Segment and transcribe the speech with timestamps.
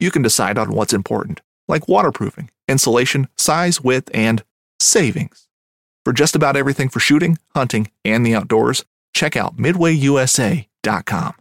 [0.00, 4.42] you can decide on what's important, like waterproofing, insulation, size, width, and
[4.80, 5.46] savings.
[6.04, 11.34] For just about everything for shooting, hunting, and the outdoors, check out midwayusa.com.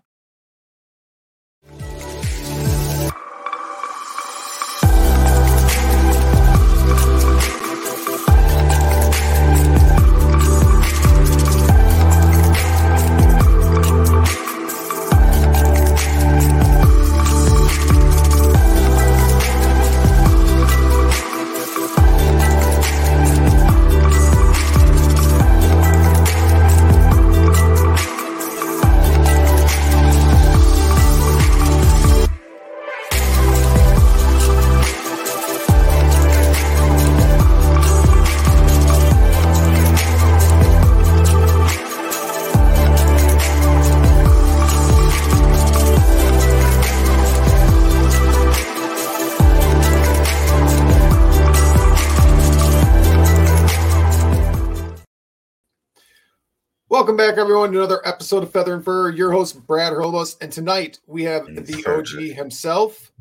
[57.09, 59.09] Welcome back, everyone, to another episode of Feather and Fur.
[59.09, 60.37] Your host, Brad Hurlebaus.
[60.41, 61.97] And tonight we have And the fur.
[61.97, 63.11] OG himself,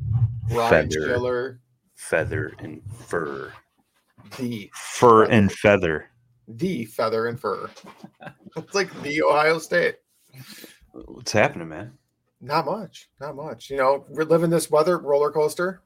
[0.47, 1.07] Brian Feather.
[1.07, 1.59] Schiller,
[1.95, 3.51] feather and fur.
[4.37, 6.11] the Fur and feather.
[6.47, 7.67] the Feather and Fur.
[8.57, 9.95] it's like the Ohio State.
[10.91, 11.93] What's happening, man?
[12.41, 13.09] Not much.
[13.19, 13.71] Not much.
[13.71, 15.81] You know, we're living this weather roller coaster.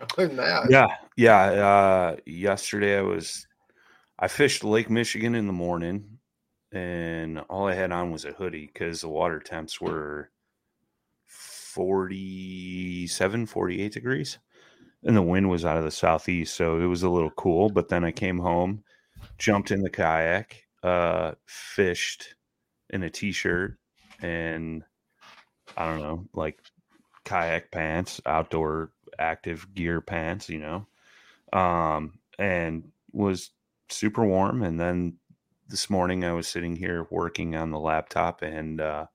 [0.00, 1.40] Other than that, Yeah, yeah.
[1.40, 3.46] Uh, yesterday I was,
[4.18, 6.13] I fished Lake Michigan in the morning,
[6.74, 10.30] and all I had on was a hoodie because the water temps were
[11.26, 14.38] 47, 48 degrees,
[15.04, 17.70] and the wind was out of the southeast, so it was a little cool.
[17.70, 18.82] But then I came home,
[19.38, 22.34] jumped in the kayak, uh, fished
[22.90, 23.78] in a t-shirt,
[24.20, 24.82] and
[25.76, 26.58] I don't know, like
[27.24, 30.86] kayak pants, outdoor active gear pants, you know,
[31.52, 33.50] um, and was
[33.88, 34.62] super warm.
[34.62, 35.16] And then
[35.68, 39.06] this morning I was sitting here working on the laptop and, uh,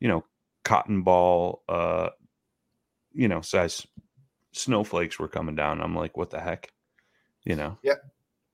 [0.00, 0.24] you know,
[0.64, 2.10] cotton ball, uh,
[3.12, 3.86] you know, size
[4.52, 5.80] snowflakes were coming down.
[5.80, 6.72] I'm like, what the heck?
[7.44, 7.94] You know, yeah,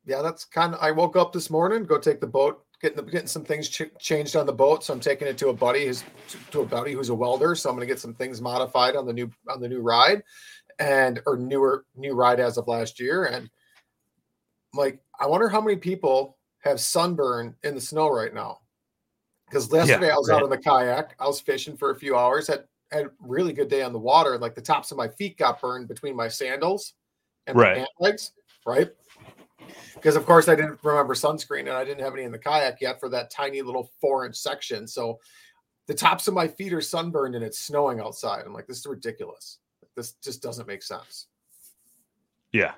[0.07, 0.81] Yeah, that's kind of.
[0.81, 3.91] I woke up this morning, go take the boat, getting the, getting some things ch-
[3.99, 4.85] changed on the boat.
[4.85, 6.05] So I'm taking it to a buddy who's
[6.51, 7.55] to a buddy who's a welder.
[7.55, 10.23] So I'm going to get some things modified on the new on the new ride,
[10.79, 13.25] and or newer new ride as of last year.
[13.25, 13.49] And
[14.73, 18.61] I'm like, I wonder how many people have sunburn in the snow right now.
[19.47, 22.49] Because yesterday I was out on the kayak, I was fishing for a few hours,
[22.49, 24.39] had had a really good day on the water.
[24.39, 26.95] Like the tops of my feet got burned between my sandals
[27.47, 27.73] and Right.
[27.73, 28.33] my pant legs,
[28.67, 28.91] right?
[29.95, 32.81] Because of course I didn't remember sunscreen and I didn't have any in the kayak
[32.81, 34.87] yet for that tiny little four inch section.
[34.87, 35.21] So
[35.87, 38.45] the tops of my feet are sunburned and it's snowing outside.
[38.47, 39.59] I'm like, this is ridiculous.
[39.97, 41.27] This just doesn't make sense.
[42.53, 42.73] Yeah.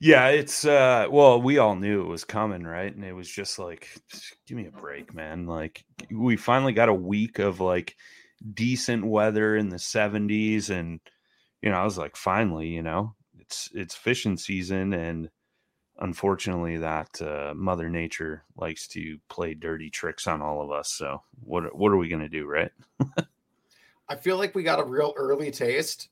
[0.00, 2.94] Yeah, it's uh well, we all knew it was coming, right?
[2.94, 3.88] And it was just like
[4.46, 5.46] give me a break, man.
[5.46, 7.96] Like we finally got a week of like
[8.54, 11.00] decent weather in the 70s and
[11.62, 15.30] you know, I was like finally, you know, it's it's fishing season and
[15.98, 20.92] unfortunately that uh mother nature likes to play dirty tricks on all of us.
[20.92, 22.70] So what what are we going to do, right?
[24.08, 26.08] I feel like we got a real early taste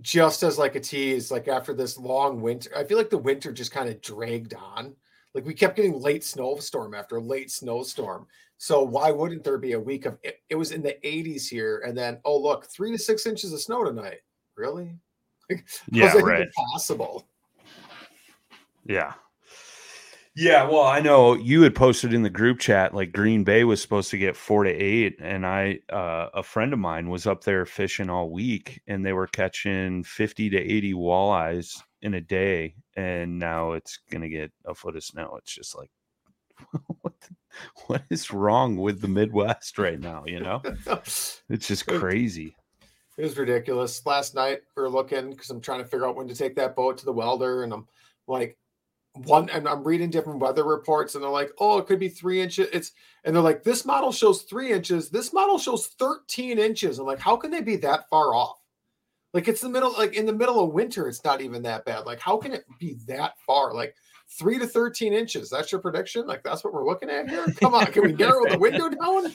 [0.00, 3.52] just as like a tease, like after this long winter, I feel like the winter
[3.52, 4.94] just kind of dragged on.
[5.34, 8.26] Like we kept getting late snowstorm after late snowstorm.
[8.58, 11.82] So why wouldn't there be a week of it, it was in the 80s here
[11.86, 14.20] and then oh look, three to six inches of snow tonight.
[14.56, 14.96] Really?
[15.50, 16.48] Like, Yeah, right.
[16.72, 17.28] Possible.
[18.86, 19.12] Yeah.
[20.36, 23.80] Yeah, well, I know you had posted in the group chat like Green Bay was
[23.80, 27.44] supposed to get 4 to 8 and I uh, a friend of mine was up
[27.44, 32.74] there fishing all week and they were catching 50 to 80 walleyes in a day
[32.96, 35.36] and now it's going to get a foot of snow.
[35.38, 35.90] It's just like
[37.02, 37.36] what the-
[37.86, 40.60] what is wrong with the Midwest right now, you know?
[41.48, 42.56] It's just crazy.
[43.16, 44.04] It was ridiculous.
[44.04, 46.74] Last night we are looking because I'm trying to figure out when to take that
[46.74, 47.86] boat to the welder, and I'm
[48.26, 48.58] like,
[49.14, 52.40] one, and I'm reading different weather reports, and they're like, oh, it could be three
[52.40, 52.68] inches.
[52.72, 52.92] It's
[53.24, 55.08] and they're like, this model shows three inches.
[55.08, 56.98] This model shows 13 inches.
[56.98, 58.58] I'm like, how can they be that far off?
[59.32, 62.06] Like it's the middle, like in the middle of winter, it's not even that bad.
[62.06, 63.72] Like, how can it be that far?
[63.72, 63.94] Like
[64.28, 65.50] three to 13 inches.
[65.50, 66.26] That's your prediction?
[66.26, 67.46] Like that's what we're looking at here?
[67.60, 69.32] Come on, can we narrow the window down?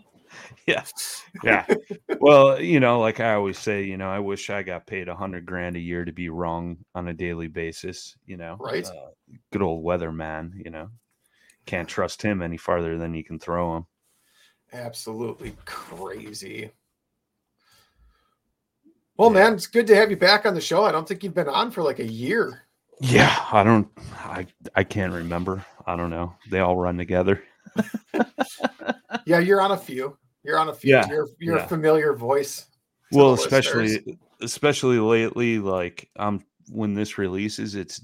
[0.66, 0.84] yeah
[1.42, 1.64] yeah
[2.20, 5.14] well you know like i always say you know i wish i got paid a
[5.14, 8.86] hundred grand a year to be wrong on a daily basis you know Right.
[8.86, 9.10] uh,
[9.52, 10.88] good old weatherman you know
[11.66, 13.86] can't trust him any farther than you can throw him
[14.72, 16.70] Absolutely crazy.
[19.16, 19.34] Well, Yeah.
[19.40, 20.84] man, it's good to have you back on the show.
[20.84, 22.62] I don't think you've been on for like a year.
[23.00, 23.88] yeah i don't
[24.24, 27.42] i i can't remember i don't know they all run together
[29.26, 30.16] Yeah, you're on a few.
[30.42, 30.90] You're on a few.
[30.94, 31.64] Yeah, You're you're yeah.
[31.64, 32.66] a familiar voice.
[33.12, 33.92] well the listeners.
[33.92, 38.00] especially especially lately like um when this releases it's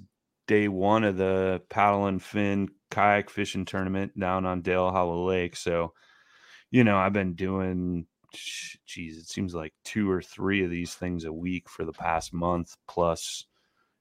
[0.49, 5.57] day one of the paddle and fin kayak fishing tournament down on dale hollow lake
[5.57, 5.93] so
[6.71, 8.05] you know i've been doing
[8.35, 11.93] sh- geez it seems like two or three of these things a week for the
[11.93, 13.47] past month plus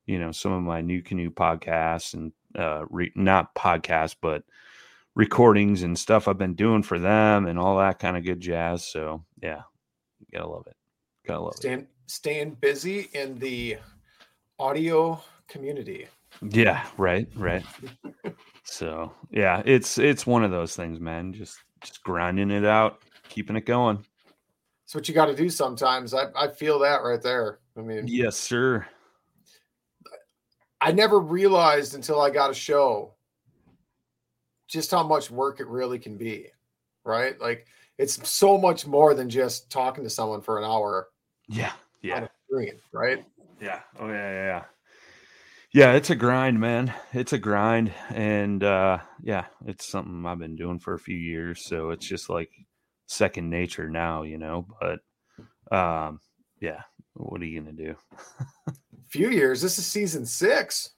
[0.08, 4.44] you know some of my new canoe podcasts and uh re- not podcasts but
[5.16, 8.86] recordings and stuff i've been doing for them and all that kind of good jazz
[8.86, 9.62] so yeah
[10.32, 10.76] gotta love it
[11.26, 13.78] gotta love it staying staying busy in the
[14.60, 16.08] audio community.
[16.52, 17.66] yeah right right
[18.64, 23.56] so yeah it's it's one of those things man just just grinding it out keeping
[23.56, 24.04] it going
[24.84, 26.14] It's what you got to do sometimes.
[26.14, 27.60] I, I feel that right there.
[27.78, 28.86] I mean, yes sir
[30.82, 33.15] I never realized until I got a show
[34.68, 36.48] just how much work it really can be.
[37.04, 37.40] Right?
[37.40, 37.68] Like
[37.98, 41.08] it's so much more than just talking to someone for an hour
[41.48, 41.72] yeah
[42.02, 43.24] yeah screen, right?
[43.62, 44.64] yeah oh yeah yeah yeah
[45.74, 50.56] yeah it's a grind man it's a grind and uh yeah it's something i've been
[50.56, 52.50] doing for a few years so it's just like
[53.06, 55.00] second nature now you know but
[55.72, 56.20] um
[56.60, 56.82] yeah
[57.14, 57.96] what are you gonna do
[59.08, 59.62] Few years.
[59.62, 60.95] This is season six.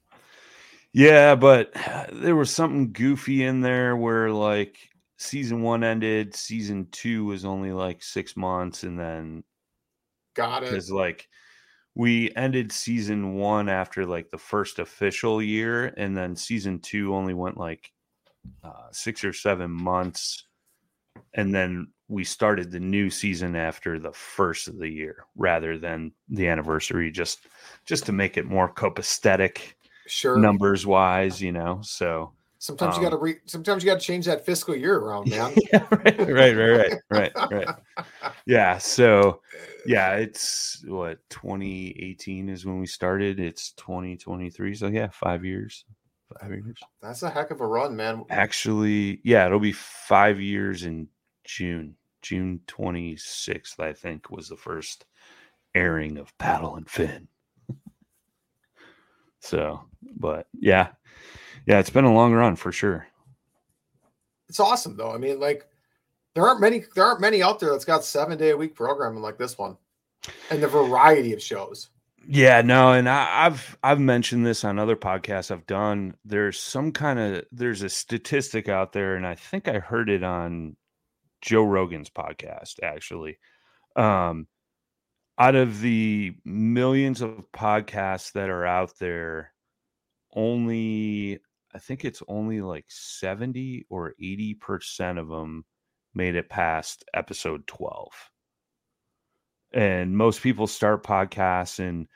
[0.98, 1.72] Yeah, but
[2.12, 4.80] there was something goofy in there where like
[5.18, 9.44] season one ended, season two was only like six months, and then
[10.34, 10.72] Got it.
[10.72, 11.28] because like
[11.94, 17.36] we ended season one after like the first official year, and then season two only
[17.36, 17.92] went like
[18.64, 20.48] uh, six or seven months,
[21.36, 26.12] and then we started the new season after the first of the year rather than
[26.30, 27.42] the anniversary, just
[27.86, 29.74] just to make it more copacetic
[30.08, 30.38] Sure.
[30.38, 31.80] numbers wise, you know.
[31.84, 33.36] So Sometimes you Um, got to re.
[33.46, 35.54] Sometimes you got to change that fiscal year around, man.
[35.72, 37.68] yeah, right, right, right, right, right, right.
[38.48, 38.78] Yeah.
[38.80, 39.42] So
[39.86, 43.40] yeah, it's what 2018 is when we started.
[43.40, 44.74] It's 2023.
[44.74, 45.86] So yeah, five years.
[46.42, 46.80] Five years.
[47.02, 48.24] That's a heck of a run, man.
[48.30, 51.08] Actually, yeah, it'll be five years in
[51.44, 51.96] June.
[52.24, 55.06] June 26th, I think, was the first
[55.76, 57.28] airing of Paddle and Fin.
[59.48, 59.82] So,
[60.18, 60.90] but yeah,
[61.66, 63.08] yeah, it's been a long run for sure.
[64.50, 65.12] It's awesome though.
[65.12, 65.68] I mean, like
[66.36, 66.84] there aren't many.
[66.96, 69.78] There aren't many out there that's got seven day a week programming like this one,
[70.50, 71.90] and the variety of shows.
[72.30, 76.16] Yeah, no, and I, I've I've mentioned this on other podcasts I've done.
[76.26, 80.24] There's some kind of there's a statistic out there, and I think I heard it
[80.24, 80.76] on
[81.42, 83.38] Joe Rogan's podcast actually.
[83.96, 84.48] Um,
[85.40, 89.54] out of the millions of podcasts that are out there,
[90.34, 91.40] only
[91.74, 95.66] I think it's only like seventy or eighty percent of them
[96.16, 98.14] made it past episode twelve.
[99.74, 102.08] And most people start podcasts and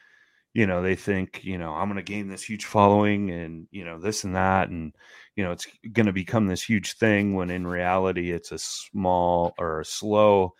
[0.53, 3.85] you know they think you know i'm going to gain this huge following and you
[3.85, 4.93] know this and that and
[5.35, 9.53] you know it's going to become this huge thing when in reality it's a small
[9.57, 10.53] or a slow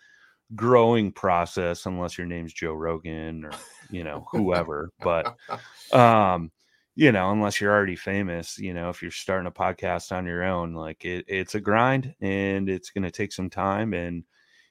[0.54, 3.52] growing process unless your name's Joe Rogan or
[3.90, 4.90] you know whoever.
[5.00, 5.36] but
[5.92, 6.50] um,
[6.94, 10.44] you know, unless you're already famous, you know, if you're starting a podcast on your
[10.44, 14.24] own, like it, it's a grind and it's going to take some time and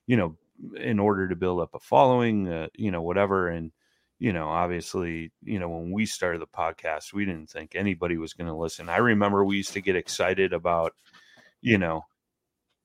[0.08, 0.38] you know,
[0.78, 3.72] in order to build up a following, uh, you know, whatever and
[4.20, 8.34] you know, obviously, you know, when we started the podcast, we didn't think anybody was
[8.34, 8.88] going to listen.
[8.88, 10.94] I remember we used to get excited about,
[11.60, 12.06] you know,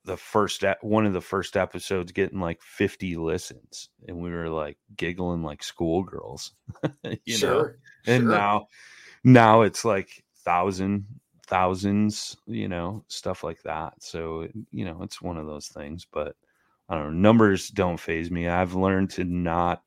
[0.06, 4.78] the first one of the first episodes getting like 50 listens and we were like
[4.96, 6.52] giggling like schoolgirls
[7.24, 7.70] you sure, know
[8.06, 8.30] and sure.
[8.30, 8.66] now
[9.24, 11.04] now it's like thousand
[11.46, 13.94] thousands you know stuff like that.
[13.98, 16.34] So you know it's one of those things but
[16.88, 18.48] i don't know numbers don't faze me.
[18.48, 19.82] I've learned to not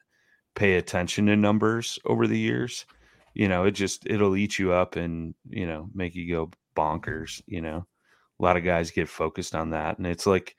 [0.56, 2.86] pay attention to numbers over the years.
[3.34, 7.42] You know it just it'll eat you up and you know make you go bonkers
[7.46, 7.86] you know
[8.40, 10.56] a lot of guys get focused on that and it's like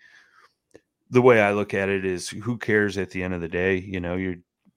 [1.10, 3.76] the way i look at it is who cares at the end of the day
[3.76, 4.36] you know you're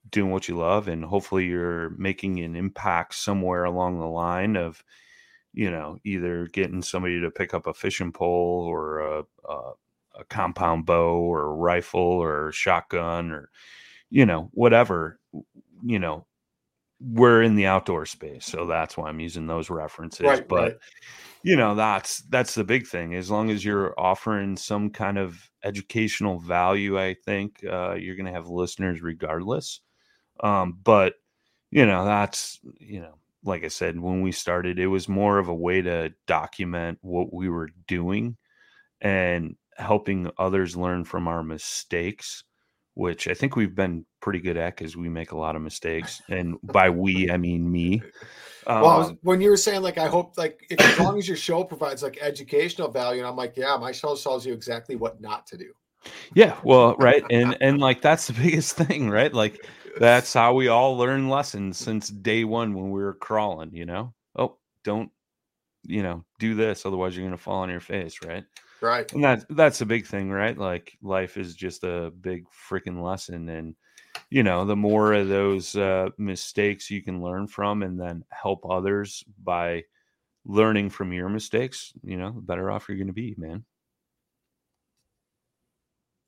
[0.10, 4.84] doing what you love and hopefully you're making an impact somewhere along the line of
[5.54, 9.72] you know either getting somebody to pick up a fishing pole or a, a,
[10.20, 13.50] a compound bow or a rifle or a shotgun or
[14.10, 15.20] you know whatever
[15.84, 16.26] you know
[17.06, 20.78] we're in the outdoor space so that's why i'm using those references right, but right.
[21.44, 25.50] you know that's that's the big thing as long as you're offering some kind of
[25.64, 29.82] educational value i think uh, you're going to have listeners regardless
[30.42, 31.16] um, but
[31.72, 35.50] you know that's you know like i said when we started it was more of
[35.50, 38.38] a way to document what we were doing
[39.02, 42.44] and helping others learn from our mistakes
[42.96, 46.22] which i think we've been pretty good at because we make a lot of mistakes
[46.30, 48.02] and by we i mean me
[48.66, 51.38] well, um, when you were saying like, I hope like if, as long as your
[51.50, 55.22] show provides like educational value, and I'm like, yeah, my show tells you exactly what
[55.22, 55.74] not to do.
[56.34, 59.34] Yeah, well, right, and and like that's the biggest thing, right?
[59.34, 59.66] Like
[60.00, 63.74] that's how we all learn lessons since day one when we were crawling.
[63.74, 65.12] You know, oh, don't
[65.84, 68.44] you know do this, otherwise you're gonna fall on your face, right?
[68.84, 70.58] Right, and that that's a big thing, right?
[70.58, 73.76] Like life is just a big freaking lesson, and
[74.30, 78.70] you know, the more of those uh, mistakes you can learn from and then help
[78.70, 79.86] others by
[80.44, 83.64] learning from your mistakes, you know, the better off you're going to be, man.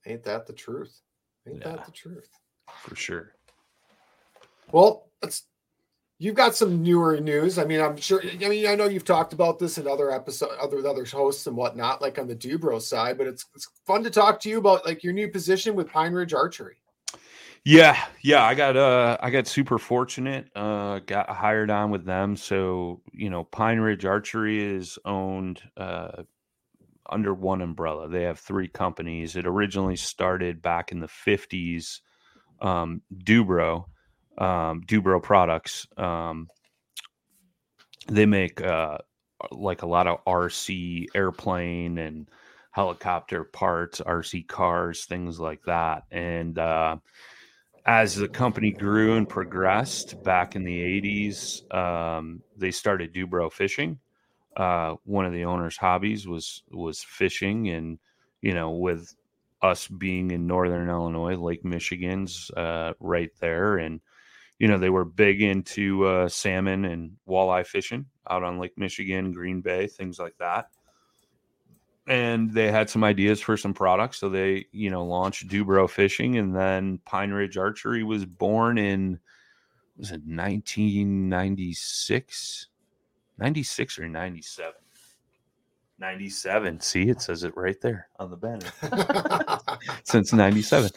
[0.06, 1.02] Ain't that the truth?
[1.46, 2.30] Ain't yeah, that the truth?
[2.70, 3.34] For sure.
[4.72, 5.44] Well, let's
[6.18, 7.58] you've got some newer news.
[7.58, 8.22] I mean, I'm sure.
[8.24, 11.58] I mean, I know you've talked about this in other episodes, other other hosts and
[11.58, 13.18] whatnot, like on the Du-Bro side.
[13.18, 16.14] But it's it's fun to talk to you about like your new position with Pine
[16.14, 16.78] Ridge Archery.
[17.68, 20.48] Yeah, yeah, I got uh I got super fortunate.
[20.56, 22.36] Uh got hired on with them.
[22.36, 26.24] So, you know, Pine Ridge Archery is owned uh
[27.10, 28.08] under one umbrella.
[28.08, 29.36] They have three companies.
[29.36, 32.02] It originally started back in the 50s.
[32.62, 33.88] Um Du-Bro,
[34.38, 35.88] um Du-Bro products.
[35.98, 36.48] Um
[38.08, 38.98] they make uh
[39.52, 42.30] like a lot of RC airplane and
[42.72, 46.04] helicopter parts, RC cars, things like that.
[46.12, 46.98] And uh
[47.86, 54.00] as the company grew and progressed back in the 80s, um, they started Du-Bro fishing.
[54.58, 58.00] Uh, one of the owner's hobbies was was fishing, and
[58.42, 59.14] you know, with
[59.62, 64.00] us being in northern Illinois, Lake Michigan's uh, right there, and
[64.60, 69.32] you know, they were big into uh, salmon and walleye fishing out on Lake Michigan,
[69.32, 70.70] Green Bay, things like that
[72.08, 74.20] and they had some ideas for some products.
[74.20, 79.20] So they, you know, launched Du-Bro Fishing, and then Pine Ridge Archery was born in
[79.98, 82.68] was it 1996,
[83.38, 84.74] 96 or 97.
[85.98, 86.82] 97.
[86.82, 88.68] See, it says it right there on the banner.
[90.04, 90.92] Since 97.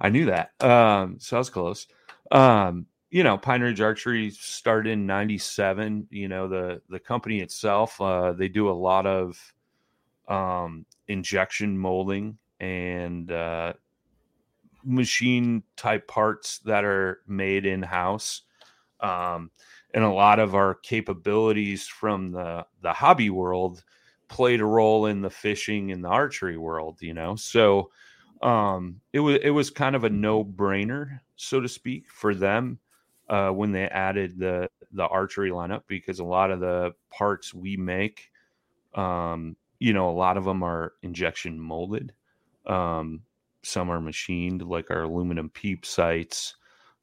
[0.00, 0.52] I knew that.
[0.62, 1.86] Um, so I was close.
[2.32, 6.08] Um, you know, Pine Ridge Archery started in 97.
[6.10, 9.54] You know, the the company itself, uh, they do a lot of
[10.28, 13.72] um, injection molding and uh,
[14.84, 18.42] machine type parts that are made in house.
[19.00, 19.50] Um,
[19.94, 23.84] and a lot of our capabilities from the, the hobby world
[24.28, 27.36] played a role in the fishing and the archery world, you know?
[27.36, 27.90] So
[28.42, 32.78] um, it was, it was kind of a no brainer, so to speak, for them.
[33.28, 37.76] Uh, when they added the the archery lineup because a lot of the parts we
[37.76, 38.30] make
[38.94, 42.12] um, you know, a lot of them are injection molded.
[42.66, 43.22] Um,
[43.62, 46.56] some are machined, like our aluminum peep sights.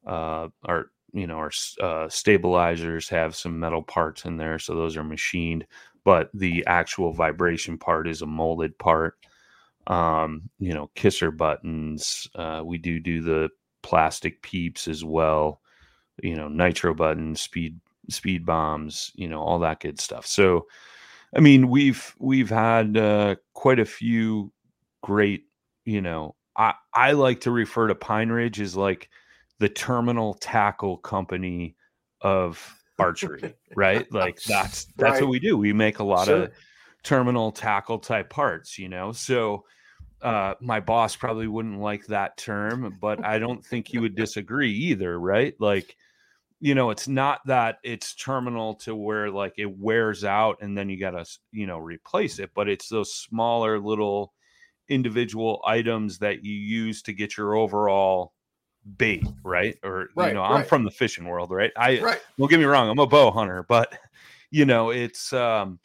[0.06, 1.52] Uh, our you know our
[1.82, 5.66] uh, stabilizers have some metal parts in there, so those are machined.
[6.04, 9.18] But the actual vibration part is a molded part.
[9.88, 12.28] um, you know, kisser buttons.
[12.36, 13.50] Uh, we do do the
[13.84, 15.62] plastic peeps as well.
[16.22, 17.80] You know, nitro buttons, speed
[18.10, 19.12] speed bombs.
[19.16, 20.26] You know, all that good stuff.
[20.26, 20.68] So,
[21.36, 24.52] I mean, we've we've had uh, quite a few
[25.02, 25.46] great.
[25.86, 29.10] You know, I I like to refer to Pine Ridge as like
[29.60, 31.76] the terminal tackle company
[32.22, 34.12] of archery, right?
[34.12, 35.22] Like that's that's right.
[35.22, 35.58] what we do.
[35.58, 36.44] We make a lot sure.
[36.44, 36.52] of
[37.04, 39.12] terminal tackle type parts, you know.
[39.12, 39.66] So
[40.22, 44.72] uh, my boss probably wouldn't like that term, but I don't think he would disagree
[44.72, 45.54] either, right?
[45.60, 45.96] Like,
[46.66, 50.90] you know, it's not that it's terminal to where like it wears out and then
[50.90, 54.34] you got to, you know, replace it, but it's those smaller little
[54.90, 58.34] individual items that you use to get your overall
[58.98, 59.78] bait, right?
[59.84, 61.72] Or right, you know, I'm from the fishing world, right?
[61.78, 62.20] I right.
[62.40, 63.96] don't get me wrong, I'm a bow hunter, but
[64.50, 65.78] you know, it's um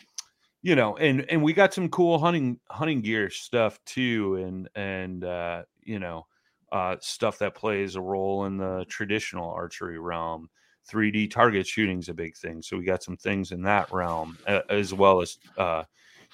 [0.62, 5.24] you know, and and we got some cool hunting hunting gear stuff too, and and
[5.24, 6.26] uh, you know,
[6.72, 10.48] uh, stuff that plays a role in the traditional archery realm.
[10.90, 14.36] 3D target shooting is a big thing, so we got some things in that realm
[14.68, 15.84] as well as uh,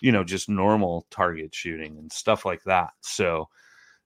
[0.00, 2.90] you know just normal target shooting and stuff like that.
[3.00, 3.48] So,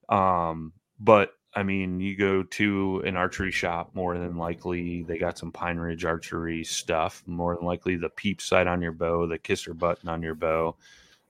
[0.09, 5.37] um, but I mean, you go to an archery shop, more than likely they got
[5.37, 7.23] some Pine Ridge archery stuff.
[7.25, 10.77] More than likely, the peep sight on your bow, the kisser button on your bow,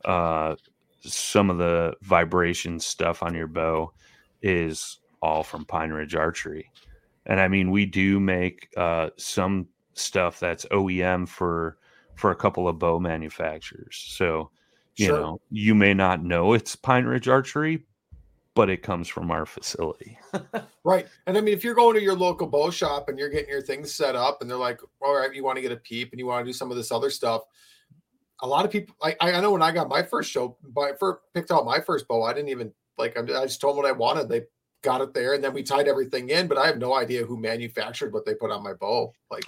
[0.05, 0.55] uh,
[1.01, 3.91] some of the vibration stuff on your bow
[4.43, 6.71] is all from Pine Ridge Archery.
[7.25, 11.77] And I mean, we do make uh, some stuff that's OEM for
[12.15, 14.03] for a couple of bow manufacturers.
[14.07, 14.51] So,
[14.95, 15.19] you sure.
[15.19, 17.85] know, you may not know it's Pine Ridge Archery,
[18.53, 20.19] but it comes from our facility.
[20.83, 21.07] right.
[21.25, 23.61] And I mean, if you're going to your local bow shop and you're getting your
[23.61, 26.19] things set up and they're like, all right, you want to get a peep and
[26.19, 27.43] you want to do some of this other stuff.
[28.41, 31.21] A lot of people, I, I know when I got my first show, by first
[31.33, 33.93] picked out my first bow, I didn't even like, I just told them what I
[33.93, 34.27] wanted.
[34.27, 34.43] They
[34.81, 37.37] got it there and then we tied everything in, but I have no idea who
[37.37, 39.13] manufactured what they put on my bow.
[39.29, 39.45] Like,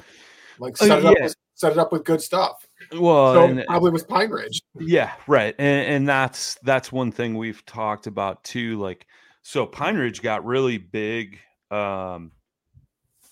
[0.59, 2.67] like oh, set, it, up with, set it up with good stuff.
[2.91, 4.61] Well, so and, probably with Pine Ridge.
[4.79, 5.55] Yeah, right.
[5.57, 8.79] And, and that's that's one thing we've talked about too.
[8.79, 9.05] Like,
[9.41, 11.39] so Pine Ridge got really big
[11.71, 12.31] um,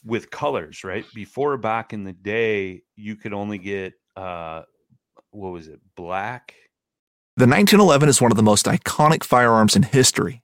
[0.03, 1.05] with colors, right?
[1.13, 4.63] Before back in the day, you could only get uh,
[5.31, 6.55] what was it, black.
[7.37, 10.43] The 1911 is one of the most iconic firearms in history.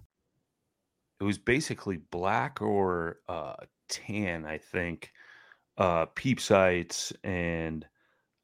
[1.21, 3.53] It was basically black or uh,
[3.89, 5.11] tan, I think,
[5.77, 7.85] uh, peep sights and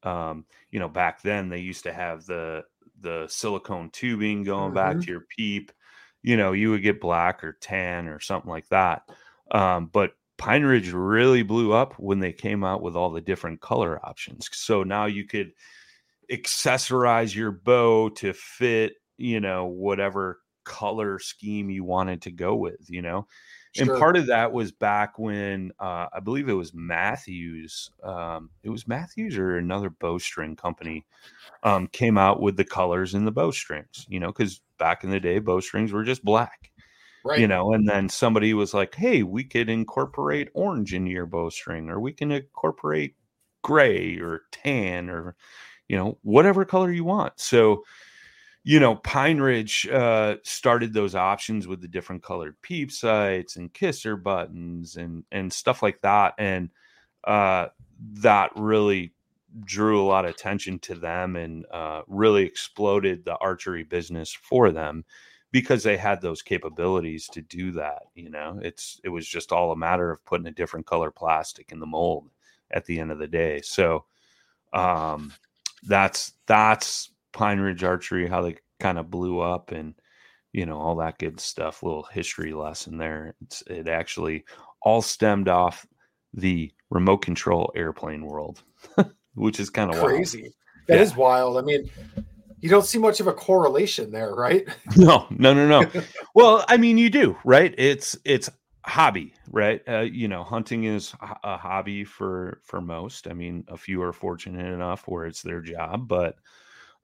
[0.02, 2.64] um, you know back then they used to have the
[3.00, 4.74] the silicone tubing going mm-hmm.
[4.74, 5.72] back to your peep
[6.22, 9.02] you know you would get black or tan or something like that
[9.50, 13.60] um, but pine ridge really blew up when they came out with all the different
[13.60, 15.52] color options so now you could
[16.30, 22.88] accessorize your bow to fit you know whatever color scheme you wanted to go with
[22.88, 23.26] you know
[23.72, 23.92] Sure.
[23.92, 28.70] And part of that was back when uh, I believe it was Mathews, Um, it
[28.70, 31.04] was Mathews or another bowstring company
[31.62, 34.06] um, came out with the colors in the bowstrings.
[34.08, 36.70] You know, because back in the day, bowstrings were just black.
[37.24, 37.40] Right.
[37.40, 41.90] You know, and then somebody was like, "Hey, we could incorporate orange into your bowstring,
[41.90, 43.16] or we can incorporate
[43.62, 45.36] gray or tan, or
[45.88, 47.84] you know, whatever color you want." So
[48.64, 53.72] you know, Pine Ridge uh, started those options with the different colored peep sights and
[53.72, 56.70] kisser buttons and and stuff like that, and
[57.24, 57.68] uh,
[58.14, 59.12] that really
[59.64, 64.70] drew a lot of attention to them and uh, really exploded the archery business for
[64.70, 65.04] them
[65.50, 68.02] because they had those capabilities to do that.
[68.14, 71.72] You know, it's it was just all a matter of putting a different color plastic
[71.72, 72.28] in the mold
[72.70, 73.60] at the end of the day.
[73.62, 74.04] So
[74.72, 75.32] um,
[75.84, 79.94] that's that's Pine Ridge Archery, how they kind of blew up and
[80.52, 84.44] you know all that good stuff little history lesson there it's, it actually
[84.82, 85.86] all stemmed off
[86.34, 88.62] the remote control airplane world,
[89.34, 90.52] which is kind of crazy.
[90.86, 91.02] That yeah.
[91.02, 91.58] is wild.
[91.58, 91.90] I mean,
[92.60, 94.66] you don't see much of a correlation there, right?
[94.96, 96.02] No, no, no, no.
[96.34, 97.74] well, I mean, you do, right?
[97.76, 98.50] It's it's
[98.84, 99.82] hobby, right?
[99.86, 103.28] Uh, you know, hunting is a hobby for for most.
[103.28, 106.36] I mean, a few are fortunate enough where it's their job, but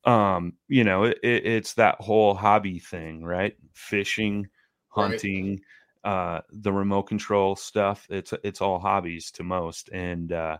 [0.04, 3.56] um, you know, it, it's that whole hobby thing, right?
[3.72, 4.48] Fishing,
[4.88, 5.60] hunting,
[6.04, 6.10] right.
[6.10, 8.06] uh, the remote control stuff.
[8.10, 10.58] It's it's all hobbies to most, and uh,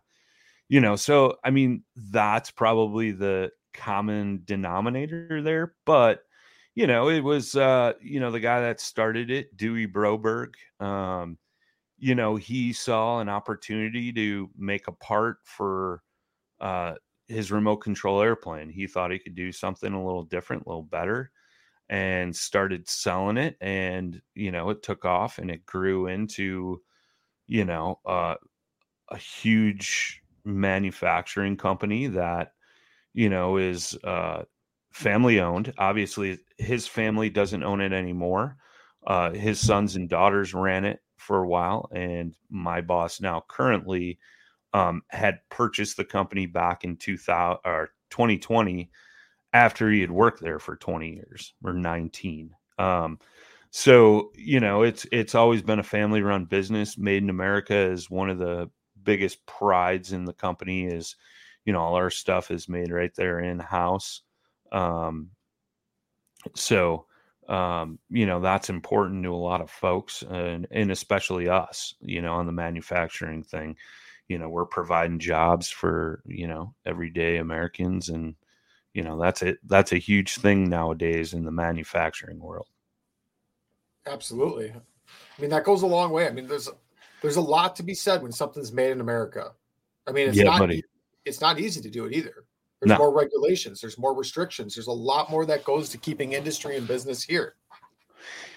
[0.69, 6.23] you know, so I mean, that's probably the common denominator there, but
[6.75, 10.55] you know, it was uh, you know, the guy that started it, Dewey Broberg.
[10.81, 11.39] Um,
[11.99, 16.03] you know, he saw an opportunity to make a part for
[16.61, 16.95] uh
[17.29, 18.69] his remote control airplane.
[18.71, 21.31] He thought he could do something a little different, a little better,
[21.89, 23.57] and started selling it.
[23.61, 26.83] And you know, it took off and it grew into,
[27.47, 28.35] you know, uh,
[29.11, 32.53] a huge manufacturing company that,
[33.15, 34.43] you know, is uh,
[34.93, 35.73] family owned.
[35.79, 38.57] Obviously, his family doesn't own it anymore.
[39.07, 44.19] Uh, his sons and daughters ran it for a while, and my boss now currently
[44.75, 48.91] um, had purchased the company back in 2000 or 2020
[49.55, 52.51] after he had worked there for 20 years or 19.
[52.79, 53.19] Um,
[53.71, 56.99] so you know, it's it's always been a family run business.
[56.99, 58.71] Made in America is one of the
[59.03, 60.85] biggest prides in the company.
[60.87, 61.17] Is
[61.65, 64.23] you know all our stuff is made right there in house.
[64.71, 65.31] Um,
[66.55, 67.07] so
[67.49, 72.23] um, you know that's important to a lot of folks and, and especially us you
[72.23, 73.77] know on the manufacturing thing
[74.29, 78.35] you know we're providing jobs for you know everyday americans and
[78.95, 82.69] you know that's it that's a huge thing nowadays in the manufacturing world.
[84.07, 84.71] Absolutely.
[84.71, 86.27] I mean that goes a long way.
[86.27, 86.71] I mean there's
[87.21, 89.53] there's a lot to be said when something's made in america.
[90.07, 90.83] I mean it's yeah, not buddy.
[91.25, 92.45] it's not easy to do it either.
[92.81, 92.99] There's no.
[92.99, 96.87] more regulations there's more restrictions there's a lot more that goes to keeping industry and
[96.87, 97.55] business here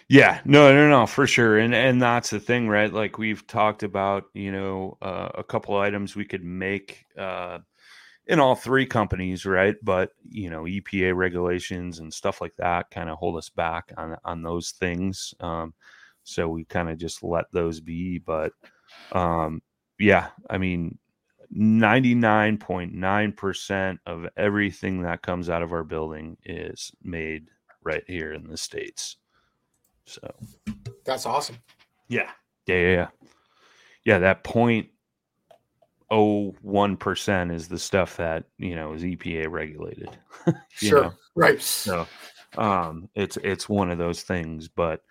[0.10, 2.92] yeah, no, no, no, for sure, and and that's the thing, right?
[2.92, 7.60] Like we've talked about, you know, uh, a couple items we could make uh,
[8.28, 9.76] in all three companies, right?
[9.84, 14.16] But you know, EPA regulations and stuff like that kind of hold us back on
[14.24, 15.34] on those things.
[15.42, 15.74] Um,
[16.24, 18.18] so we kind of just let those be.
[18.20, 18.54] But
[19.12, 19.62] um,
[20.00, 20.98] yeah, I mean,
[21.52, 27.48] ninety nine point nine percent of everything that comes out of our building is made
[27.84, 29.18] right here in the states.
[30.08, 30.34] So
[31.06, 31.58] that's awesome.
[32.08, 32.32] Yeah.
[32.66, 32.76] Yeah.
[32.76, 32.92] Yeah.
[32.92, 33.08] Yeah.
[34.06, 34.88] yeah that point
[36.10, 40.18] oh one percent is the stuff that you know is EPA regulated.
[40.70, 41.04] sure.
[41.04, 41.14] Know?
[41.36, 41.62] Right.
[41.62, 42.08] So
[42.58, 44.70] um it's it's one of those things.
[44.70, 45.02] But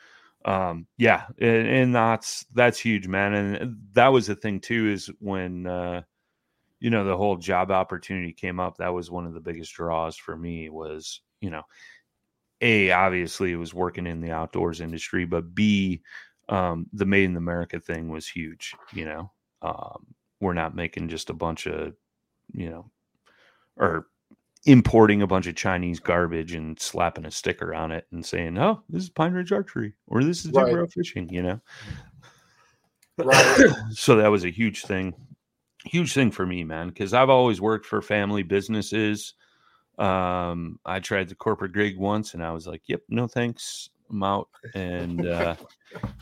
[0.46, 3.34] um yeah, and, and that's that's huge, man.
[3.34, 6.02] And that was the thing too, is when uh
[6.80, 10.16] you know the whole job opportunity came up, that was one of the biggest draws
[10.16, 11.62] for me was, you know,
[12.60, 16.02] a obviously it was working in the outdoors industry, but B
[16.48, 18.74] um, the made in America thing was huge.
[18.92, 20.06] You know, um,
[20.40, 21.94] we're not making just a bunch of
[22.52, 22.90] you know
[23.76, 24.06] or
[24.64, 28.82] importing a bunch of Chinese garbage and slapping a sticker on it and saying, "Oh,
[28.88, 30.66] this is Pine Ridge Archery" or "This is right.
[30.66, 31.60] Du-Bro Fishing," you know.
[33.18, 33.70] Right.
[33.92, 35.14] so that was a huge thing,
[35.84, 39.34] huge thing for me, man, because I've always worked for family businesses.
[39.98, 43.90] Um, I tried the corporate gig once and I was like, yep, no thanks.
[44.10, 44.48] I'm out.
[44.74, 45.56] And, uh,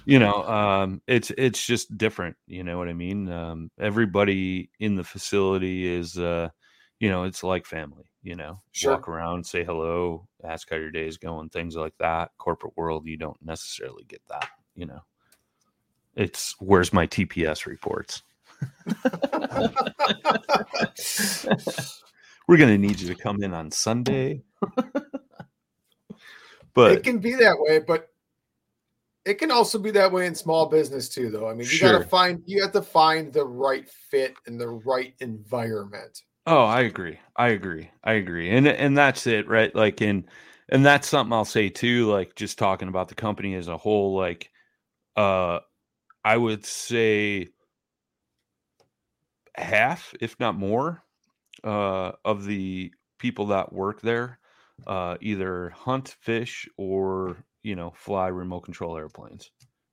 [0.05, 2.37] you know, um, it's, it's just different.
[2.47, 3.31] You know what I mean?
[3.31, 6.49] Um, everybody in the facility is, uh,
[7.01, 8.93] you know, it's like family, you know, sure.
[8.93, 12.31] walk around, say hello, ask how your day is going, things like that.
[12.39, 15.01] Corporate world, you don't necessarily get that, you know,
[16.15, 18.23] it's where's my TPS reports?
[22.49, 24.43] we're going to need you to come in on Sunday.
[26.75, 28.09] but it can be that way, but
[29.25, 31.49] it can also be that way in small business too, though.
[31.49, 31.93] I mean, you sure.
[31.93, 36.21] got to find, you have to find the right fit and the right environment.
[36.47, 37.19] Oh, I agree.
[37.37, 37.91] I agree.
[38.03, 38.51] I agree.
[38.51, 39.75] And, and that's it, right?
[39.75, 40.27] Like, in,
[40.69, 44.15] and that's something I'll say too, like just talking about the company as a whole,
[44.15, 44.51] like,
[45.17, 45.61] uh,
[46.25, 47.49] I would say
[49.55, 51.04] half, if not more,
[51.65, 54.39] uh, of the people that work there
[54.87, 59.51] uh, either hunt, fish, or you know, fly remote control airplanes.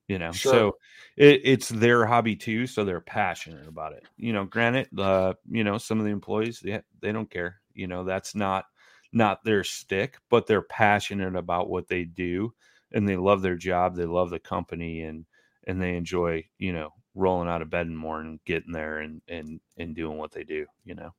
[0.08, 0.52] You know, sure.
[0.52, 0.72] so
[1.16, 4.04] it, it's their hobby too, so they're passionate about it.
[4.18, 7.62] You know, granted, uh, you know, some of the employees they they don't care.
[7.74, 8.66] You know, that's not
[9.14, 12.54] not their stick, but they're passionate about what they do
[12.92, 15.26] and they love their job, they love the company, and
[15.66, 19.22] and they enjoy you know rolling out of bed in the morning, getting there and
[19.28, 21.12] and and doing what they do, you know.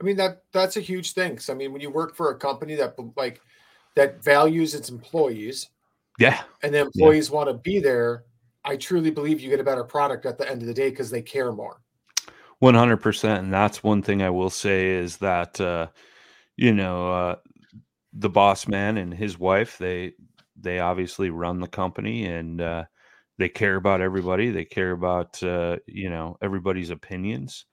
[0.00, 1.38] I mean that that's a huge thing.
[1.38, 3.40] So I mean, when you work for a company that like
[3.94, 5.68] that values its employees,
[6.18, 7.34] yeah, and the employees yeah.
[7.34, 8.24] want to be there,
[8.64, 11.10] I truly believe you get a better product at the end of the day because
[11.10, 11.80] they care more.
[12.58, 15.88] One hundred percent, and that's one thing I will say is that uh,
[16.56, 17.36] you know uh,
[18.12, 20.12] the boss man and his wife they
[20.58, 22.84] they obviously run the company and uh,
[23.38, 24.50] they care about everybody.
[24.50, 27.64] They care about uh, you know everybody's opinions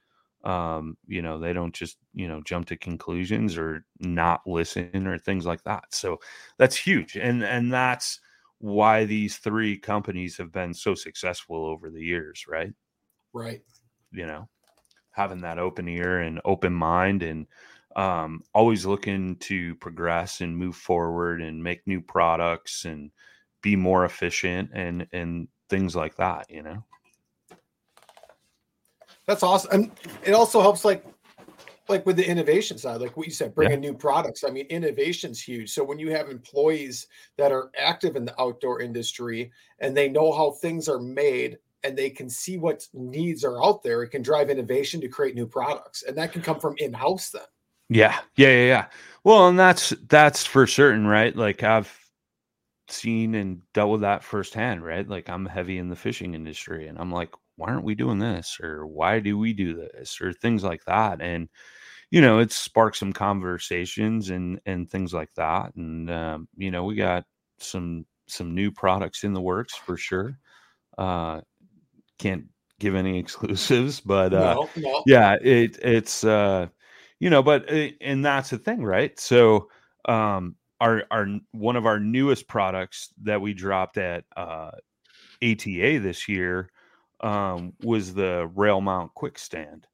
[0.43, 5.17] um, you know they don't just you know jump to conclusions or not listen or
[5.17, 5.85] things like that.
[5.93, 6.19] So
[6.57, 8.19] that's huge and and that's
[8.59, 12.73] why these three companies have been so successful over the years right?
[13.33, 13.61] Right.
[14.11, 14.49] You know
[15.13, 17.47] having that open ear and open mind and
[17.95, 23.11] um, always looking to progress and move forward and make new products and
[23.61, 26.83] be more efficient and and things like that you know
[29.25, 29.71] that's awesome.
[29.71, 29.91] And
[30.23, 31.05] it also helps like
[31.89, 33.91] like with the innovation side, like what you said, bringing yeah.
[33.91, 34.43] new products.
[34.43, 35.71] I mean, innovation's huge.
[35.71, 37.07] So when you have employees
[37.37, 41.97] that are active in the outdoor industry and they know how things are made and
[41.97, 45.45] they can see what needs are out there, it can drive innovation to create new
[45.45, 46.03] products.
[46.03, 47.41] And that can come from in-house then.
[47.89, 48.17] Yeah.
[48.37, 48.47] Yeah.
[48.47, 48.65] Yeah.
[48.65, 48.85] Yeah.
[49.25, 51.35] Well, and that's that's for certain, right?
[51.35, 51.93] Like I've
[52.87, 55.07] seen and dealt with that firsthand, right?
[55.07, 58.57] Like I'm heavy in the fishing industry and I'm like, why aren't we doing this?
[58.61, 60.19] Or why do we do this?
[60.21, 61.21] Or things like that.
[61.21, 61.49] And
[62.11, 65.75] you know it sparked some conversations and and things like that.
[65.75, 67.25] And um, you know we got
[67.59, 70.37] some some new products in the works for sure.
[70.97, 71.41] Uh
[72.19, 72.45] can't
[72.79, 75.03] give any exclusives but uh no, no.
[75.05, 76.67] yeah it it's uh
[77.19, 79.19] you know but eh, and that's the thing right?
[79.19, 79.69] So
[80.05, 84.71] um our our one of our newest products that we dropped at uh
[85.41, 86.69] ATA this year
[87.23, 89.87] um, was the rail mount quick stand.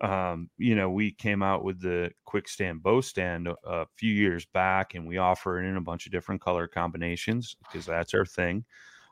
[0.00, 4.12] Um, you know, we came out with the quick stand bow stand a, a, few
[4.12, 8.14] years back, and we offer it in a bunch of different color combinations because that's
[8.14, 8.64] our thing.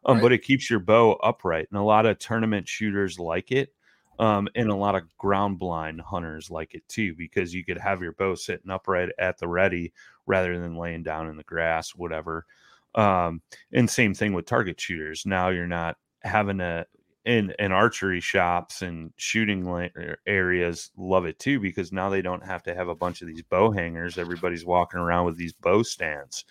[0.07, 0.23] Um, right.
[0.23, 3.73] But it keeps your bow upright, and a lot of tournament shooters like it,
[4.19, 8.03] um, and a lot of ground blind hunters like it too because you could have
[8.03, 9.93] your bow sitting upright at the ready
[10.27, 12.45] rather than laying down in the grass, whatever.
[12.95, 13.41] Um,
[13.73, 15.25] and same thing with target shooters.
[15.27, 16.87] Now you're not having to
[17.25, 22.45] in in archery shops and shooting er, areas love it too because now they don't
[22.45, 24.19] have to have a bunch of these bow hangers.
[24.19, 26.45] Everybody's walking around with these bow stands.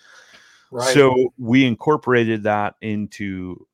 [0.71, 0.93] Right.
[0.93, 3.67] So we incorporated that into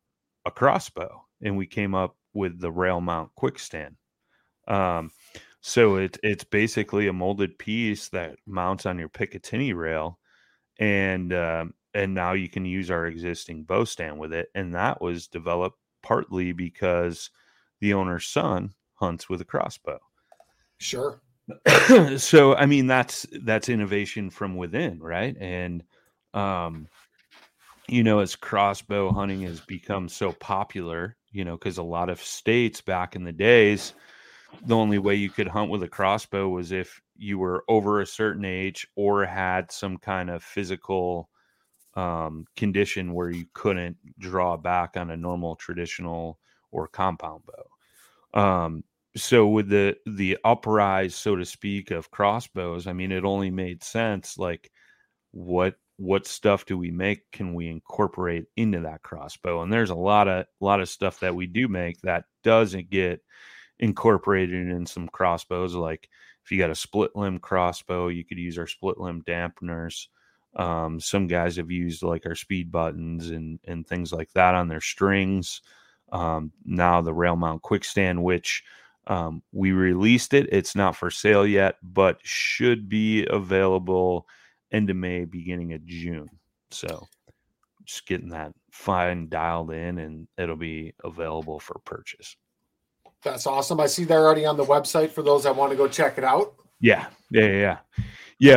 [0.46, 3.96] a crossbow and we came up with the rail mount quick stand
[4.68, 5.12] um,
[5.62, 10.20] so it, it's basically a molded piece that mounts on your picatinny rail
[10.80, 15.02] and um, and now you can use our existing bow stand with it and that
[15.02, 17.30] was developed partly because
[17.80, 20.00] the owner's son hunts with a crossbow.
[20.78, 21.22] Sure.
[22.18, 25.36] so I mean that's that's innovation from within, right?
[25.40, 25.84] And
[26.34, 26.88] um
[27.88, 32.22] you know as crossbow hunting has become so popular, you know, cuz a lot of
[32.22, 33.94] states back in the days
[34.66, 38.06] the only way you could hunt with a crossbow was if you were over a
[38.06, 41.30] certain age or had some kind of physical
[41.96, 46.40] um, condition where you couldn't draw back on a normal traditional
[46.72, 48.40] or compound bow.
[48.40, 48.84] Um,
[49.16, 53.84] so with the the uprise, so to speak, of crossbows, I mean, it only made
[53.84, 54.38] sense.
[54.38, 54.72] Like,
[55.32, 57.30] what what stuff do we make?
[57.32, 59.64] Can we incorporate into that crossbow?
[59.64, 62.90] And there's a lot of a lot of stuff that we do make that doesn't
[62.90, 63.22] get
[63.80, 65.74] incorporated in some crossbows.
[65.76, 66.08] Like
[66.46, 70.08] if you got a split limb crossbow, you could use our split limb dampeners.
[70.56, 74.68] Um, some guys have used like our speed buttons and and things like that on
[74.68, 75.62] their strings.
[76.12, 78.64] Um, now the rail mount quick stand, which
[79.08, 80.50] um, we released it.
[80.52, 84.28] It's not for sale yet, but should be available
[84.72, 86.30] end of May, beginning of June.
[86.72, 87.08] So
[87.86, 92.36] just getting that fine dialed in and it'll be available for purchase.
[93.24, 93.80] That's awesome.
[93.80, 96.24] I see they're already on the website for those that want to go check it
[96.24, 96.54] out.
[96.80, 97.08] Yeah.
[97.32, 97.48] Yeah.
[97.48, 97.58] Yeah.
[97.58, 97.78] Yeah,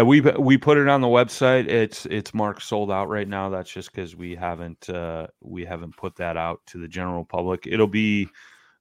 [0.03, 1.66] we we put it on the website.
[1.68, 3.49] It's it's marked sold out right now.
[3.49, 7.66] That's just because we haven't uh, we haven't put that out to the general public.
[7.66, 8.29] It'll be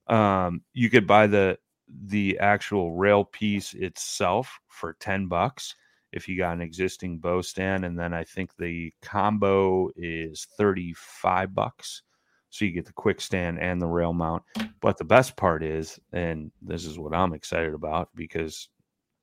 [0.08, 1.58] um, you could buy the
[2.06, 5.74] the actual rail piece itself for ten bucks
[6.12, 10.94] if you got an existing bow stand, and then I think the combo is thirty
[10.96, 12.04] five bucks.
[12.52, 14.44] So you get the quick stand and the rail mount.
[14.82, 18.70] But the best part is, and this is what I'm excited about because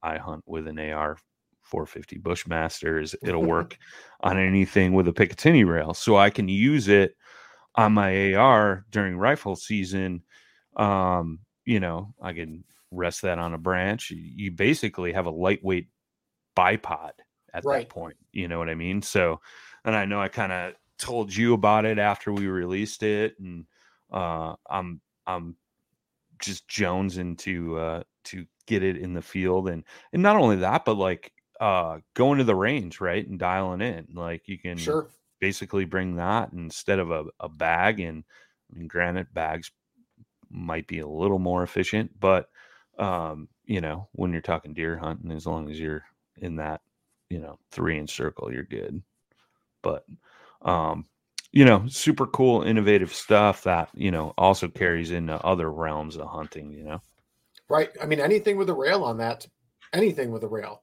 [0.02, 1.18] I hunt with an AR
[1.68, 3.14] 450 Bushmasters.
[3.22, 3.78] It'll work
[4.20, 5.94] on anything with a Picatinny rail.
[5.94, 7.16] So I can use it
[7.76, 10.22] on my AR during rifle season
[10.76, 14.10] um, you know, I can rest that on a branch.
[14.10, 15.88] You basically have a lightweight
[16.56, 17.12] bipod
[17.54, 17.88] at Right.
[17.88, 18.16] that point.
[18.32, 19.02] You know what I mean?
[19.02, 19.40] So,
[19.84, 23.66] and I know I kind of told you about it after we released it, and
[24.12, 25.56] uh, I'm I'm
[26.38, 30.84] just jonesing to uh, to get it in the field, and and not only that,
[30.84, 34.08] but like uh, going to the range, right, and dialing in.
[34.14, 35.08] Like you can Sure.
[35.40, 38.24] basically bring that instead of a, a bag and
[38.72, 39.70] I mean, granted bags
[40.50, 42.48] might be a little more efficient but
[42.98, 46.04] um you know when you're talking deer hunting as long as you're
[46.38, 46.80] in that
[47.28, 49.02] you know three inch circle you're good
[49.82, 50.04] but
[50.62, 51.04] um
[51.52, 56.26] you know super cool innovative stuff that you know also carries into other realms of
[56.28, 57.00] hunting you know
[57.68, 57.90] Right.
[58.00, 59.46] I mean, anything with a rail on that,
[59.92, 60.82] anything with a rail.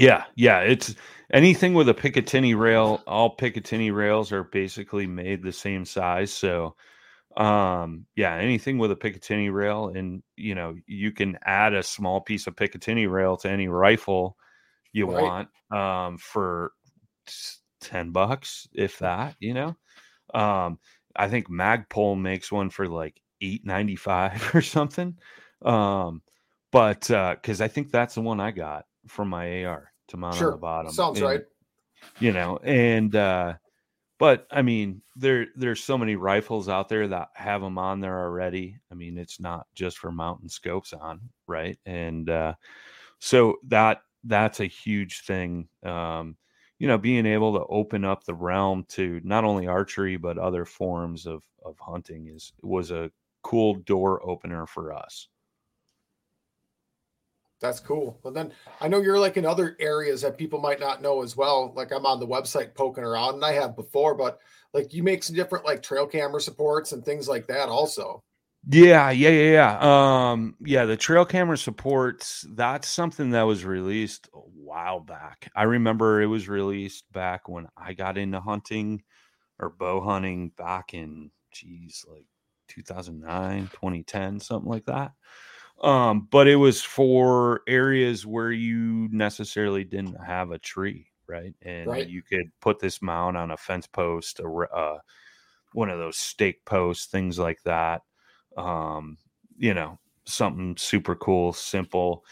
[0.00, 0.60] Yeah, yeah.
[0.60, 0.94] It's
[1.32, 3.02] anything with a Picatinny rail.
[3.06, 6.32] All Picatinny rails are basically made the same size.
[6.32, 6.76] So,
[7.36, 12.20] um, yeah, anything with a Picatinny rail, and you know, you can add a small
[12.22, 14.36] piece of Picatinny rail to any rifle
[14.92, 15.08] you Right.
[15.08, 16.72] want um, for
[17.80, 19.36] ten bucks, if that.
[19.40, 19.76] You know,
[20.34, 20.78] um,
[21.16, 25.16] I think Magpul makes one for like eight ninety five or something.
[25.62, 26.22] Um,
[26.72, 30.38] but because I think that's the one I got from my AR to mount on
[30.38, 30.50] Sure.
[30.52, 30.92] the bottom.
[30.92, 31.42] Sounds and, right.
[32.18, 33.54] You know, and uh,
[34.18, 38.18] but I mean, there there's so many rifles out there that have them on there
[38.18, 38.78] already.
[38.90, 41.78] I mean, it's not just for mountain scopes on, right?
[41.86, 42.54] And uh,
[43.18, 45.68] so that that's a huge thing.
[45.82, 46.36] Um,
[46.78, 50.64] you know, being able to open up the realm to not only archery but other
[50.64, 53.10] forms of of hunting is was a
[53.42, 55.28] cool door opener for us.
[57.60, 58.18] That's cool.
[58.22, 61.36] But then I know you're like in other areas that people might not know as
[61.36, 61.72] well.
[61.76, 64.40] Like I'm on the website poking around and I have before, but
[64.72, 68.22] like you make some different like trail camera supports and things like that also.
[68.68, 70.30] Yeah, yeah, yeah, yeah.
[70.30, 72.46] Um, yeah, the trail camera supports.
[72.50, 75.50] That's something that was released a while back.
[75.56, 79.02] I remember it was released back when I got into hunting
[79.58, 82.26] or bow hunting back in, geez, like
[82.68, 85.12] 2009, 2010, something like that.
[85.80, 91.54] Um, but it was for areas where you necessarily didn't have a tree, right?
[91.62, 92.06] And Right.
[92.06, 94.98] you could put this mount on a fence post, a, uh,
[95.72, 98.02] one of those stake posts, things like that
[98.58, 99.18] um,
[99.58, 102.24] you know, something super cool, simple.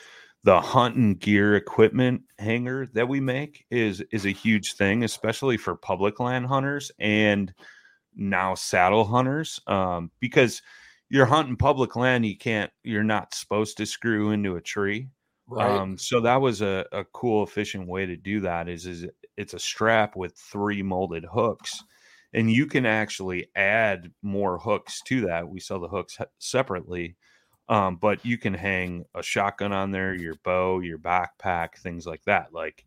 [0.45, 5.77] The hunting gear equipment hanger that we make is is a huge thing, especially for
[5.77, 7.55] public land hunters and
[8.15, 9.61] now saddle hunters.
[9.67, 10.63] Um, because
[11.11, 15.09] you're hunting public land, you can't, you're not supposed to screw into a tree.
[15.51, 15.71] Right.
[15.71, 18.68] Um, so that was a, a cool, efficient way to do that.
[18.68, 21.83] Is is it's a strap with three molded hooks,
[22.35, 25.49] and you can actually add more hooks to that.
[25.49, 27.16] We sell the hooks separately,
[27.71, 32.25] um, but you can hang a shotgun on there, your bow, your backpack, things like
[32.25, 32.53] that.
[32.53, 32.85] Like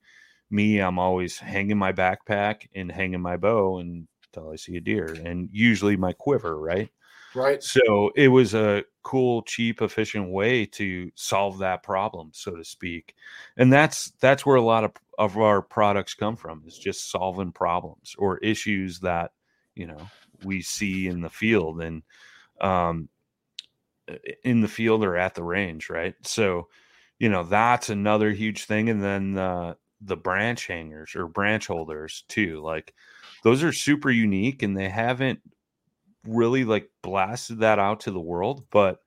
[0.51, 5.17] me, I'm always hanging my backpack and hanging my bow until I see a deer,
[5.25, 6.91] and usually my quiver, right?
[7.35, 7.61] Right.
[7.63, 13.15] So it was a cool, cheap, efficient way to solve that problem, so to speak.
[13.57, 17.51] And that's that's where a lot of, of our products come from is just solving
[17.51, 19.31] problems or issues that,
[19.75, 20.09] you know,
[20.43, 22.03] we see in the field and
[22.59, 23.09] um
[24.43, 26.15] in the field or at the range, right?
[26.23, 26.67] So,
[27.19, 28.89] you know, that's another huge thing.
[28.89, 32.61] And then uh the branch hangers or branch holders too.
[32.61, 32.93] Like
[33.43, 35.39] those are super unique and they haven't
[36.25, 38.99] really like blasted that out to the world but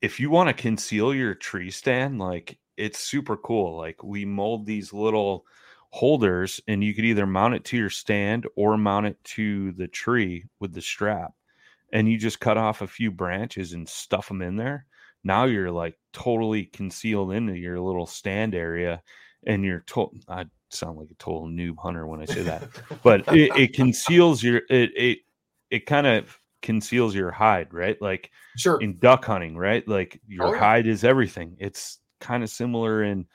[0.00, 4.66] if you want to conceal your tree stand like it's super cool like we mold
[4.66, 5.44] these little
[5.90, 9.86] holders and you could either mount it to your stand or mount it to the
[9.86, 11.32] tree with the strap
[11.92, 14.86] and you just cut off a few branches and stuff them in there.
[15.22, 19.00] Now you're like totally concealed into your little stand area
[19.46, 22.68] and you're told i sound like a total noob hunter when i say that
[23.02, 25.18] but it, it conceals your it it
[25.74, 28.00] it kind of conceals your hide, right?
[28.00, 28.80] Like sure.
[28.80, 29.86] in duck hunting, right?
[29.88, 30.60] Like your Oh, yeah.
[30.60, 31.56] hide is everything.
[31.58, 33.26] It's kind of similar in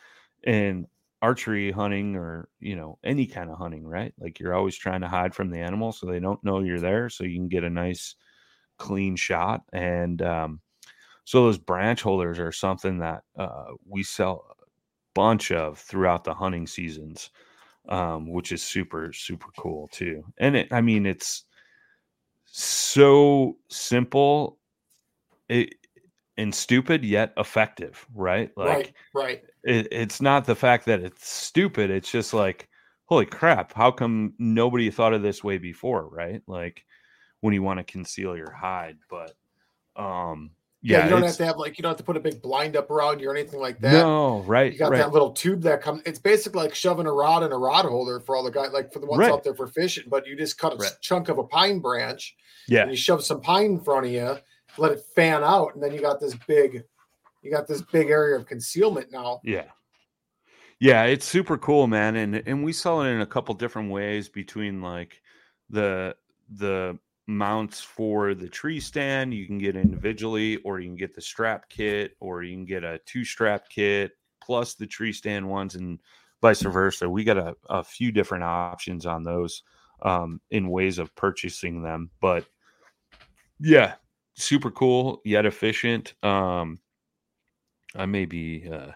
[0.43, 0.87] in
[1.21, 4.13] archery hunting or you know any kind of hunting, right?
[4.19, 7.09] Like you're always trying to hide from the animal so they don't know you're there,
[7.09, 8.15] so you can get a nice
[8.77, 9.63] clean shot.
[9.73, 10.61] And um,
[11.25, 14.65] so those branch holders are something that uh, we sell a
[15.13, 17.29] bunch of throughout the hunting seasons,
[17.89, 20.23] um, which is super super cool too.
[20.39, 21.45] And it, I mean, it's
[22.51, 24.59] so simple
[25.49, 25.75] it,
[26.37, 28.51] and stupid yet effective, right?
[28.57, 28.93] Like right.
[29.13, 29.43] Right.
[29.63, 31.89] it, it's not the fact that it's stupid.
[31.91, 32.69] It's just like,
[33.05, 36.41] holy crap, how come nobody thought of this way before, right?
[36.47, 36.85] Like
[37.41, 38.97] when you want to conceal your hide.
[39.09, 39.35] But
[39.95, 40.51] Um,
[40.81, 42.41] Yeah, yeah, you don't have to have like you don't have to put a big
[42.41, 43.91] blind up around you or anything like that.
[43.91, 44.99] no, right, You got right.
[44.99, 46.01] that little tube that comes.
[46.05, 48.93] It's basically like shoving a rod in a rod holder for all the guys, like
[48.93, 49.31] for the ones Right.
[49.31, 50.05] out there for fishing.
[50.07, 50.91] But you just cut a Right.
[51.01, 52.35] chunk of a pine branch
[52.67, 54.37] yeah, and you shove some pine in front of you,
[54.77, 56.83] let it fan out, and then you got this big,
[57.41, 59.41] you got this big area of concealment now.
[59.43, 59.65] Yeah.
[60.79, 62.15] Yeah, it's super cool, man.
[62.15, 65.21] And and we saw it in a couple different ways between like
[65.69, 66.15] the
[66.49, 66.97] the
[67.29, 71.69] mounts for the tree stand you can get individually or you can get the strap
[71.69, 75.99] kit or you can get a two strap kit plus the tree stand ones and
[76.41, 77.07] vice versa.
[77.07, 79.61] We got a, a few different options on those
[80.01, 82.45] um, in ways of purchasing them but
[83.59, 83.93] yeah
[84.35, 86.15] super cool yet efficient.
[86.23, 86.79] Um,
[87.95, 88.91] i may be uh,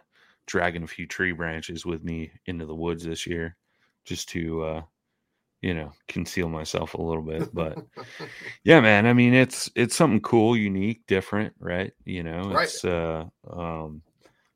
[0.47, 3.55] dragging a few tree branches with me into the woods this year
[4.05, 4.81] just to uh
[5.63, 7.79] you know conceal myself a little bit but
[8.63, 12.53] yeah man i mean it's it's something cool unique different right you know Right.
[12.53, 14.01] it's uh um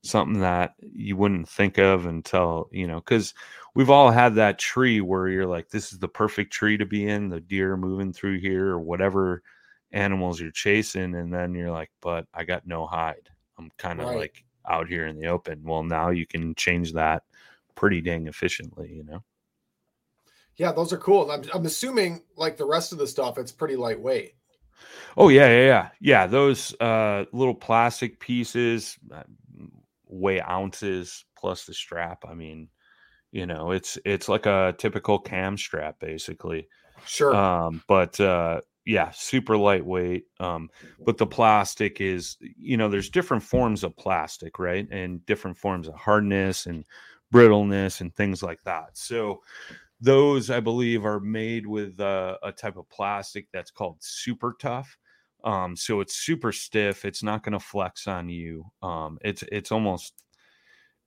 [0.03, 3.33] something that you wouldn't think of until you know because
[3.75, 7.07] we've all had that tree where you're like this is the perfect tree to be
[7.07, 9.43] in the deer moving through here or whatever
[9.91, 14.07] animals you're chasing and then you're like but i got no hide i'm kind of
[14.07, 14.15] Right.
[14.15, 17.23] like out here in the open well now you can change that
[17.75, 19.23] pretty dang efficiently you know
[20.57, 21.29] Yeah, those are cool.
[21.31, 24.33] I'm, I'm assuming like the rest of the stuff, it's pretty lightweight.
[25.15, 26.27] Oh yeah, yeah, yeah, yeah.
[26.27, 29.23] Those uh, little plastic pieces uh,
[30.07, 32.23] weigh ounces plus the strap.
[32.27, 32.69] I mean,
[33.31, 36.67] you know, it's it's like a typical cam strap basically.
[37.05, 37.35] Sure.
[37.35, 40.25] Um, but uh, yeah, super lightweight.
[40.39, 40.69] Um,
[41.05, 45.87] but the plastic is, you know, there's different forms of plastic, right, and different forms
[45.87, 46.85] of hardness and
[47.31, 48.97] brittleness and things like that.
[48.97, 49.41] So
[49.99, 54.97] those I believe are made with uh, a type of plastic that's called super tough.
[55.43, 57.05] Um, so it's super stiff.
[57.05, 58.65] It's not going to flex on you.
[58.81, 60.13] Um, it's it's almost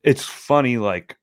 [0.03, 1.16] it's funny like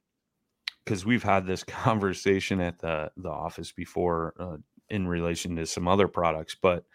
[0.84, 4.58] because we've had this conversation at the the office before uh,
[4.90, 6.86] in relation to some other products, but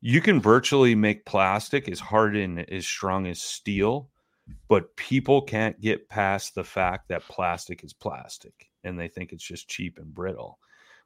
[0.00, 4.08] you can virtually make plastic as hard and as strong as steel,
[4.68, 9.44] but people can't get past the fact that plastic is plastic and they think it's
[9.44, 10.58] just cheap and brittle.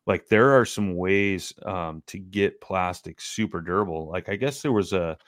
[0.07, 4.09] Like there are some ways um, to get plastic super durable.
[4.09, 5.19] Like I guess there was a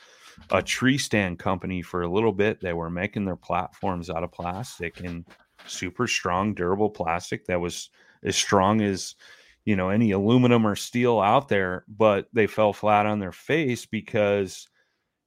[0.50, 2.60] a tree stand company for a little bit.
[2.60, 5.26] They were making their platforms out of plastic and
[5.66, 7.90] super strong, durable plastic that was
[8.22, 9.14] as strong as
[9.64, 11.84] you know any aluminum or steel out there.
[11.88, 14.68] But they fell flat on their face because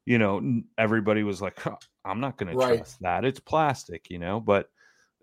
[0.06, 2.58] you know everybody was like, "Huh, "I'm not going Right.
[2.58, 3.26] to trust that.
[3.26, 4.40] It's plastic," you know.
[4.40, 4.70] But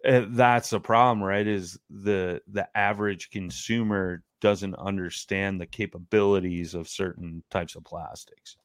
[0.04, 1.46] Eh, that's the problem, right?
[1.46, 8.56] Is the the average consumer doesn't understand the capabilities of certain types of plastics.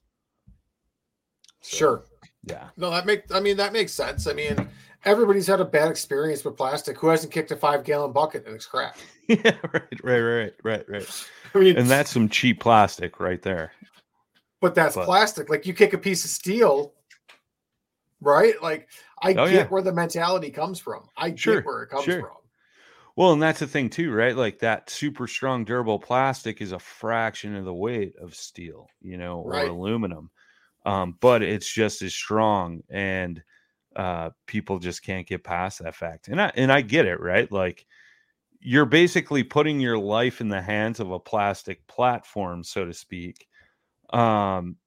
[1.62, 2.04] So, sure.
[2.44, 2.68] Yeah.
[2.78, 4.28] No, that make I mean that makes sense.
[4.28, 4.70] I mean,
[5.06, 6.98] everybody's had a bad experience with plastic.
[6.98, 9.04] Who hasn't kicked a five gallon bucket and it's cracked?
[9.28, 9.56] yeah.
[9.74, 10.04] Right.
[10.04, 10.20] Right.
[10.20, 10.54] Right.
[10.64, 10.90] Right.
[10.90, 11.24] Right.
[11.56, 13.72] I mean, And that's some cheap plastic right there.
[14.62, 15.50] but that's but- plastic.
[15.50, 16.94] Like you kick a piece of steel,
[18.22, 18.62] right?
[18.62, 18.88] Like
[19.22, 19.72] I Oh, get yeah.
[19.72, 21.10] where the mentality comes from.
[21.18, 22.16] I Sure, get where it comes sure.
[22.16, 22.38] from.
[23.18, 24.36] Well, and that's the thing too, right?
[24.36, 29.18] Like that super strong durable plastic is a fraction of the weight of steel, you
[29.18, 29.70] know, or Right.
[29.70, 30.32] aluminum.
[30.86, 33.44] Um, but it's just as strong and
[33.96, 36.28] uh people just can't get past that fact.
[36.30, 37.52] And I and I get it, right?
[37.52, 37.86] Like
[38.60, 43.48] you're basically putting your life in the hands of a plastic platform, so to speak.
[44.12, 44.78] Um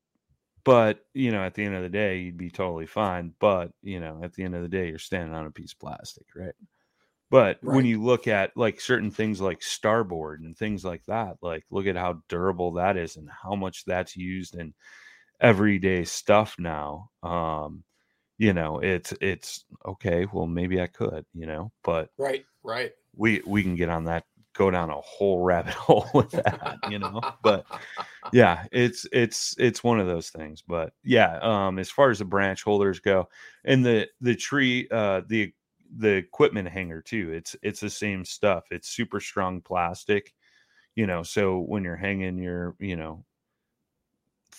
[0.64, 3.34] but you know, at the end of the day, you'd be totally fine.
[3.40, 5.78] But you know, at the end of the day, you're standing on a piece of
[5.80, 6.54] plastic, right?
[7.30, 11.64] But when you look at like certain things like starboard and things like that, like
[11.70, 14.74] look at how durable that is and how much that's used in
[15.40, 17.10] everyday stuff now.
[17.22, 17.84] Um,
[18.38, 22.94] you know, it's it's okay, well maybe I could, you know, but Right, right.
[23.14, 24.24] we we can get on that
[24.62, 27.20] go down a whole rabbit hole with that, you know.
[27.42, 27.66] But
[28.32, 30.62] yeah, it's it's it's one of those things.
[30.66, 33.28] But yeah, um, as far as the branch holders go,
[33.64, 35.52] and the the tree, uh, the
[35.96, 37.32] the equipment hanger too.
[37.32, 38.64] It's it's the same stuff.
[38.70, 40.32] It's super strong plastic,
[40.94, 41.22] you know.
[41.22, 43.24] So when you're hanging your, you know,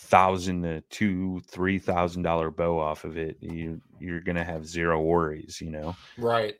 [0.03, 5.01] thousand to two three thousand dollar bow off of it, you you're gonna have zero
[5.01, 5.95] worries, you know.
[6.17, 6.55] right.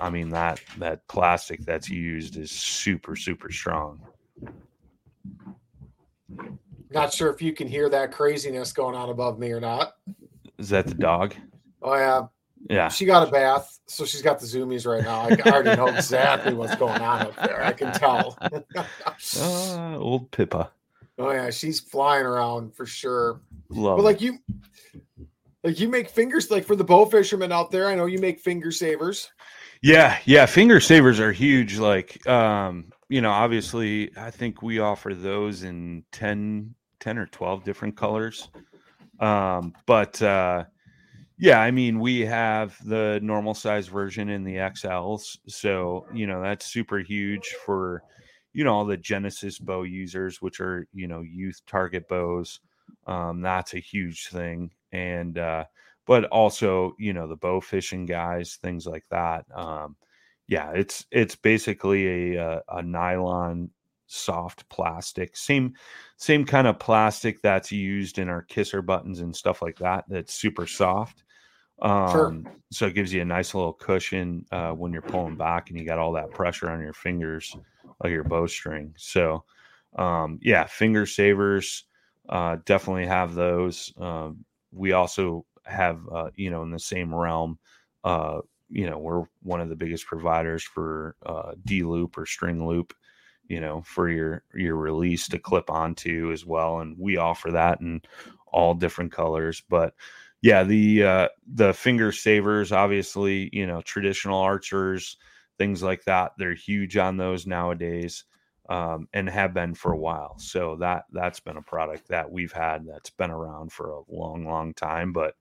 [0.00, 4.00] I mean that that plastic that's used is super super strong.
[6.90, 9.94] Not sure if you can hear that craziness going on above me or not.
[10.58, 11.34] Is that the dog?
[11.82, 12.22] Oh yeah,
[12.68, 12.88] Yeah.
[12.88, 15.20] she got a bath, so she's got the zoomies right now.
[15.20, 17.62] I I already know exactly what's going on up there.
[17.62, 18.36] I can tell.
[19.38, 20.70] Uh, old Pippa.
[21.18, 23.40] Oh yeah, she's flying around for sure.
[23.70, 24.38] Love but like you,
[25.64, 27.88] like you make fingers like for the bow fishermen out there.
[27.88, 29.30] I know you make finger savers.
[29.82, 31.78] Yeah, yeah, finger savers are huge.
[31.78, 37.64] Like, um, you know, obviously, I think we offer those in 10, 10 or 12
[37.64, 38.48] different colors.
[39.20, 40.64] Um, but uh,
[41.38, 45.38] yeah, I mean, we have the normal size version in the XLs.
[45.46, 48.02] So, you know, that's super huge for,
[48.58, 52.60] you know, all the Genesis bow users, which are, you know, youth target bows.
[53.06, 54.72] Um, that's a huge thing.
[54.92, 55.64] And, uh,
[56.08, 59.94] but also you know the bow fishing guys things like that um
[60.48, 63.70] yeah it's it's basically a a, a nylon
[64.06, 65.74] soft plastic same
[66.16, 70.32] same kind of plastic that's used in our kisser buttons and stuff like that that's
[70.32, 71.22] super soft
[71.82, 72.54] um Sure.
[72.70, 75.84] so it gives you a nice little cushion uh when you're pulling back and you
[75.86, 77.56] got all that pressure on your fingers
[78.00, 78.94] of your bowstring.
[78.96, 79.44] So
[79.96, 81.84] um yeah finger savers
[82.28, 83.92] uh definitely have those.
[83.98, 87.58] Um we also have uh, you know in the same realm
[88.04, 92.66] uh you know we're one of the biggest providers for uh d loop or string
[92.66, 92.92] loop
[93.48, 96.80] you know for your your release to clip onto as well.
[96.80, 98.02] And we offer that in
[98.46, 99.62] all different colors.
[99.68, 99.94] But
[100.42, 105.16] yeah the uh the finger savers obviously you know traditional archers
[105.58, 108.24] things like that they're huge on those nowadays
[108.70, 110.38] um, and have been for a while.
[110.38, 114.44] So that that's been a product that we've had that's been around for a long
[114.44, 115.34] long time but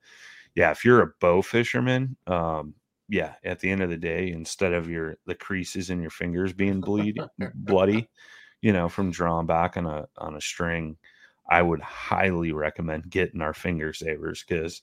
[0.58, 2.74] yeah, if you're a bow fisherman, um,
[3.08, 6.52] yeah, at the end of the day, instead of your the creases in your fingers
[6.52, 7.20] being bleed
[7.54, 8.10] bloody,
[8.62, 10.98] you know, from drawing back on a on a string,
[11.50, 14.82] I would highly recommend getting our finger savers because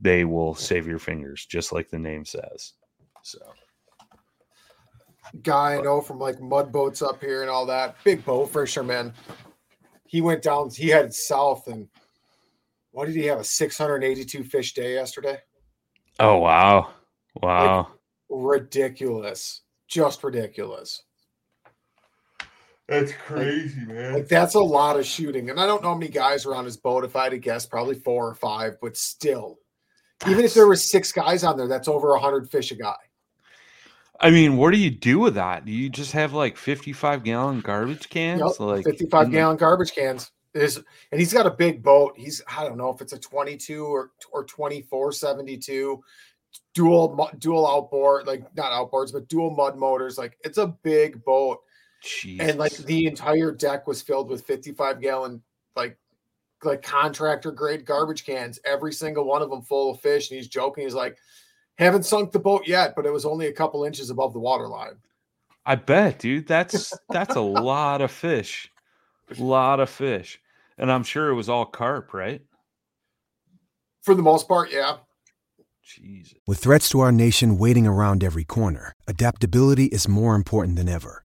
[0.00, 2.74] they will save your fingers, just like the name says.
[3.22, 3.38] So
[5.42, 7.96] Guy I know from like mud boats up here and all that.
[8.04, 9.12] Big bow fisherman.
[10.06, 10.70] He went down.
[10.70, 11.88] He headed south and
[12.92, 13.40] what did he have?
[13.40, 15.38] A 682 fish day yesterday.
[16.18, 16.90] Oh wow.
[17.42, 17.88] Wow.
[18.28, 19.62] Ridiculous.
[19.86, 21.02] Just ridiculous.
[22.88, 24.14] That's crazy, man.
[24.14, 25.50] Like that's a lot of shooting.
[25.50, 27.04] And I don't know how many guys were on his boat.
[27.04, 29.58] If I had to guess, probably four or five, but still.
[30.26, 32.96] Even if there were six guys on there, that's over hundred fish a guy.
[34.20, 35.64] I mean, what do you do with that?
[35.64, 38.40] Do you just have like 55 gallon garbage cans?
[38.40, 40.32] Yep, like 55 in the- gallon garbage cans.
[40.54, 40.82] Is
[41.12, 42.14] and he's got a big boat.
[42.16, 46.02] He's I don't know if it's a 22 or or 24 72
[46.72, 50.16] dual dual outboard, like not outboards, but dual mud motors.
[50.16, 51.58] Like it's a big boat.
[52.40, 55.42] And like the entire deck was filled with 55 gallon
[55.76, 55.98] like
[56.64, 60.30] like contractor grade garbage cans, every single one of them full of fish.
[60.30, 61.16] And he's joking, he's like,
[61.76, 64.66] haven't sunk the boat yet, but it was only a couple inches above the water
[64.66, 64.96] line.
[65.64, 66.46] I bet, dude.
[66.46, 68.70] That's that's a lot of fish.
[69.36, 70.40] A lot of fish.
[70.78, 72.40] And I'm sure it was all carp, right?
[74.02, 74.96] For the most part, yeah.
[75.82, 76.38] Jesus.
[76.46, 81.24] With threats to our nation waiting around every corner, adaptability is more important than ever.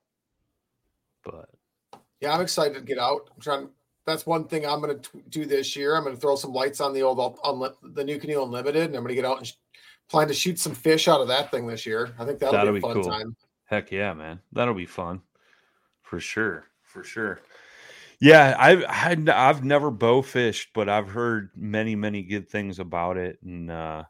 [1.23, 1.49] But
[2.19, 3.29] Yeah, I'm excited to get out.
[3.33, 3.69] I'm trying.
[4.05, 5.95] That's one thing I'm going to do this year.
[5.95, 8.95] I'm going to throw some lights on the old unli- the new canoe unlimited, and
[8.95, 9.53] I'm going to get out and sh-
[10.09, 12.13] plan to shoot some fish out of that thing this year.
[12.17, 13.03] I think that'll, That'll be a be fun cool.
[13.03, 13.35] time.
[13.65, 14.39] heck yeah, man.
[14.53, 15.21] That'll be fun.
[16.01, 16.65] For sure.
[16.83, 17.41] For sure.
[18.19, 18.83] Yeah, I've
[19.29, 23.39] I've never bow fished, but I've heard many, many good things about it.
[23.43, 24.03] And uh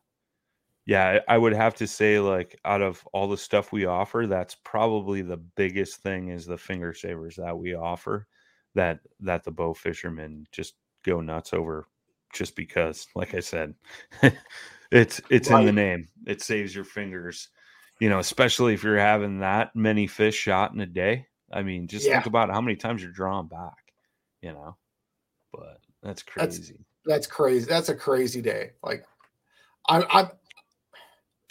[0.85, 4.55] yeah, I would have to say, like, out of all the stuff we offer, that's
[4.63, 8.27] probably the biggest thing is the finger savers that we offer
[8.73, 11.85] that that the bow fishermen just go nuts over
[12.33, 13.75] just because, like I said,
[14.91, 16.07] it's it's in the name.
[16.25, 17.49] It saves your fingers,
[17.99, 21.27] you know, especially if you're having that many fish shot in a day.
[21.53, 23.93] I mean, just think about how many times you're drawing back,
[24.41, 24.77] you know.
[25.51, 26.85] But that's That's- crazy.
[27.03, 27.65] That's crazy.
[27.65, 28.73] That's a crazy day.
[28.83, 29.03] Like,
[29.89, 30.29] I, I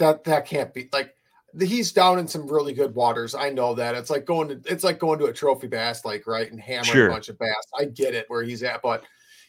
[0.01, 1.15] that that can't be like
[1.55, 3.35] the, he's down in some really good waters.
[3.35, 3.95] I know that.
[3.95, 6.51] It's like going to it's like going to a trophy bass lake, right?
[6.51, 7.09] And hammering Sure.
[7.09, 7.67] a bunch of bass.
[7.79, 9.05] I get it where he's at, but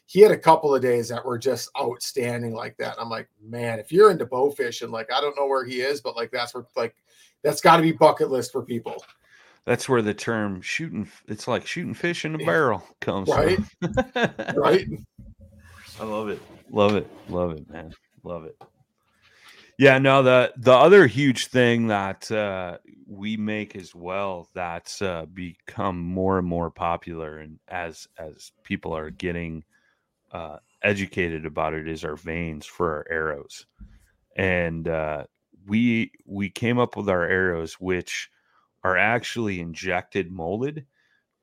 [0.07, 2.97] he had a couple of days that were just outstanding like that.
[2.99, 6.01] I'm like, man, if you're into bow fishing, like I don't know where he is,
[6.01, 6.95] but like that's where like
[7.43, 9.03] that's got to be bucket list for people.
[9.65, 13.59] that's where the term shooting it's like shooting fish in a barrel comes Right.
[13.79, 13.93] from.
[14.55, 14.87] right?
[15.99, 16.41] I love it.
[16.71, 17.07] Love it.
[17.29, 17.93] Love it, man.
[18.23, 18.59] Love it.
[19.81, 22.77] Yeah, no, the the other huge thing that uh,
[23.07, 28.95] we make as well that's uh, become more and more popular, and as as people
[28.95, 29.63] are getting
[30.33, 33.65] uh, educated about it, is our vanes for our arrows,
[34.35, 35.23] and uh,
[35.65, 38.29] we we came up with our arrows, which
[38.83, 40.85] are actually injected molded,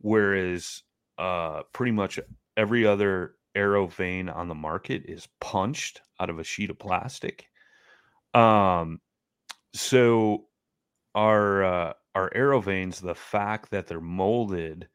[0.01, 0.85] whereas
[1.19, 2.21] uh, pretty much
[2.57, 7.49] every other arrow vane on the market is punched out of a sheet of plastic.
[8.35, 9.01] Um,
[9.75, 10.47] so
[11.15, 14.89] our uh, our arrow vanes, the fact that they're molded,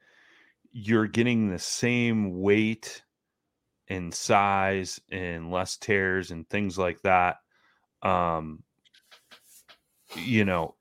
[0.72, 3.04] you're getting the same weight
[3.88, 7.38] and size and less tears and things like that.
[8.02, 8.64] Um,
[10.16, 10.76] you know,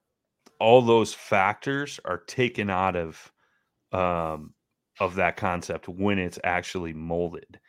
[0.58, 3.32] all those factors are taken out of
[3.92, 4.54] um,
[5.00, 7.60] of that concept when it's actually molded.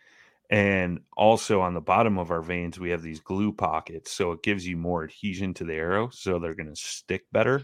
[0.54, 4.12] And also on the bottom of our vanes, we have these glue pockets.
[4.12, 6.12] So it gives you more adhesion to the arrow.
[6.12, 7.64] So they're going to stick better.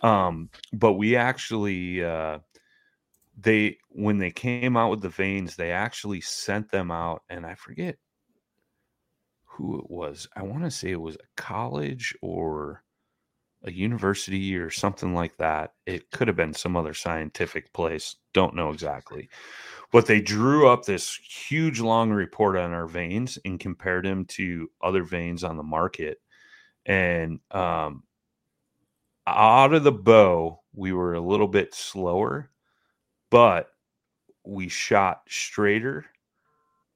[0.00, 2.38] Um, but we actually, uh,
[3.38, 7.22] they, when they came out with the vanes, they actually sent them out.
[7.28, 7.96] And I forget
[9.44, 10.26] who it was.
[10.34, 12.82] I want to say it was a college or
[13.66, 15.72] a university or something like that.
[15.86, 18.16] It could have been some other scientific place.
[18.32, 19.28] Don't know exactly.
[19.92, 24.70] But they drew up this huge long report on our vanes and compared them to
[24.82, 26.18] other vanes on the market.
[26.86, 28.04] And um,
[29.26, 32.50] out of the bow, we were a little bit slower,
[33.30, 33.68] but
[34.44, 36.06] we shot straighter.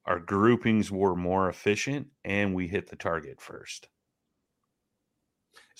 [0.06, 3.88] Our groupings were more efficient, and we hit the target first.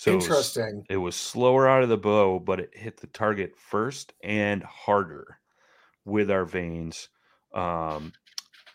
[0.01, 0.85] So it was- Interesting.
[0.89, 5.39] it was slower out of the bow, but it hit the target first and harder
[6.05, 7.09] with our vanes
[7.53, 8.11] um,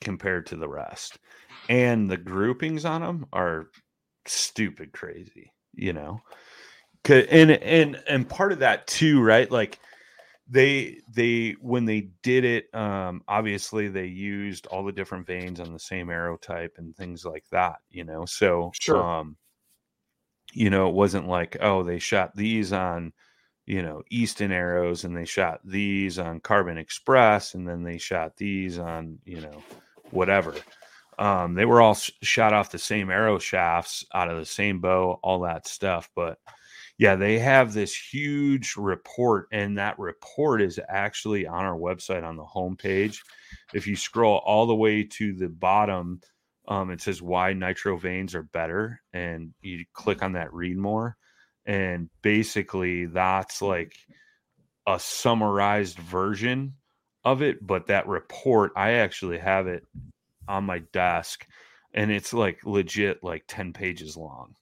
[0.00, 1.18] compared to the rest.
[1.68, 3.70] And the groupings on them are
[4.26, 6.20] stupid crazy, you know.
[7.08, 9.50] And and and part of that too, right?
[9.50, 9.80] Like
[10.48, 15.72] they they when they did it, um, obviously they used all the different vanes on
[15.72, 18.26] the same arrow type and things like that, you know.
[18.26, 19.10] So Sure.
[19.10, 19.36] um
[20.56, 23.12] you know, it wasn't like, oh, they shot these on,
[23.66, 28.38] you know, Easton arrows and they shot these on Carbon Express and then they shot
[28.38, 29.62] these on, you know,
[30.12, 30.54] whatever.
[31.18, 34.80] Um, they were all s- shot off the same arrow shafts out of the same
[34.80, 36.08] bow, all that stuff.
[36.16, 36.38] But
[36.96, 42.36] yeah, they have this huge report, and that report is actually on our website on
[42.36, 43.18] the homepage.
[43.74, 46.22] If you scroll all the way to the bottom,
[46.68, 51.16] um, it says why nitro vanes are better, and you click on that read more,
[51.64, 53.94] and basically that's like
[54.86, 56.74] a summarized version
[57.24, 57.64] of it.
[57.64, 59.84] But that report, I actually have it
[60.48, 61.46] on my desk,
[61.94, 64.54] and it's like legit like ten pages long,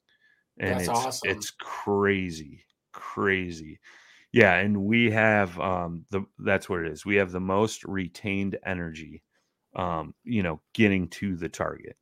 [0.59, 1.29] and That's it's awesome.
[1.31, 3.79] it's crazy, crazy.
[4.31, 7.05] Yeah, and we have um the that's what it is.
[7.05, 9.23] We have the most retained energy
[9.75, 11.97] um, you know, getting to the target.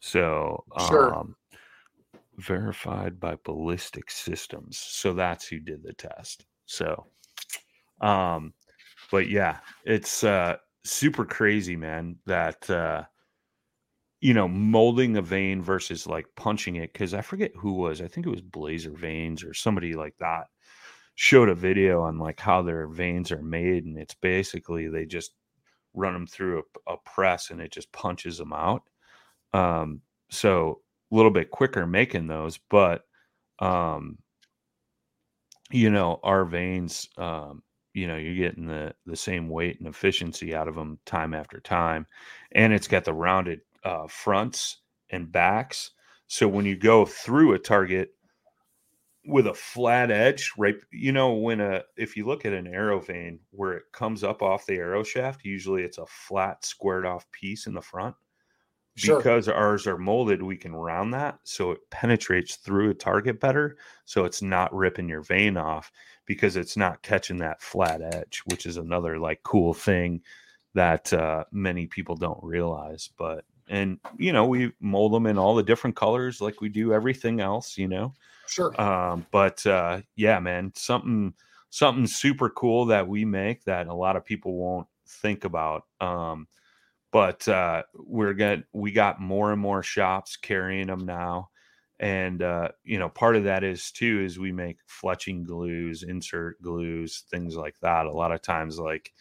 [0.00, 1.14] So, Sure.
[1.14, 1.36] um,
[2.38, 4.78] verified by ballistic systems.
[4.78, 6.46] So that's who did the test.
[6.66, 7.06] So,
[8.00, 8.54] um,
[9.10, 12.16] but yeah, it's uh, super crazy, man.
[12.26, 13.04] That uh,
[14.20, 16.92] you know, molding a vane versus like punching it.
[16.92, 18.00] Because I forget who was.
[18.00, 20.44] I think it was Blazer Vanes or somebody like that.
[21.16, 25.32] Showed a video on like how their vanes are made, and it's basically they just
[25.94, 28.82] run them through a, a press and it just punches them out.
[29.52, 30.80] Um, so
[31.10, 33.02] a little bit quicker making those, but
[33.58, 34.18] um,
[35.70, 37.62] you know, our vanes, um,
[37.94, 41.60] you know, you're getting the the same weight and efficiency out of them time after
[41.60, 42.06] time,
[42.52, 44.78] and it's got the rounded uh, fronts
[45.10, 45.90] and backs.
[46.26, 48.10] So when you go through a target
[49.26, 50.76] with a flat edge, right?
[50.90, 54.42] You know, when a if you look at an arrow vane where it comes up
[54.42, 58.16] off the arrow shaft, usually it's a flat, squared off piece in the front.
[58.96, 59.18] Sure.
[59.18, 63.76] Because ours are molded, we can round that so it penetrates through a target better.
[64.04, 65.92] So it's not ripping your vane off
[66.26, 70.22] because it's not catching that flat edge, which is another like cool thing
[70.74, 73.10] that uh, many people don't realize.
[73.16, 76.92] But and you know, we mold them in all the different colors like we do
[76.92, 78.14] everything else, you know.
[78.50, 78.78] Sure.
[78.80, 81.34] Um, but uh, yeah, man, something
[81.70, 85.84] something super cool that we make that a lot of people won't think about.
[86.00, 86.48] Um,
[87.12, 91.50] but uh, we're get we got more and more shops carrying them now,
[92.00, 96.60] and uh, you know part of that is too is we make fletching glues insert
[96.60, 99.12] glues things like that a lot of times like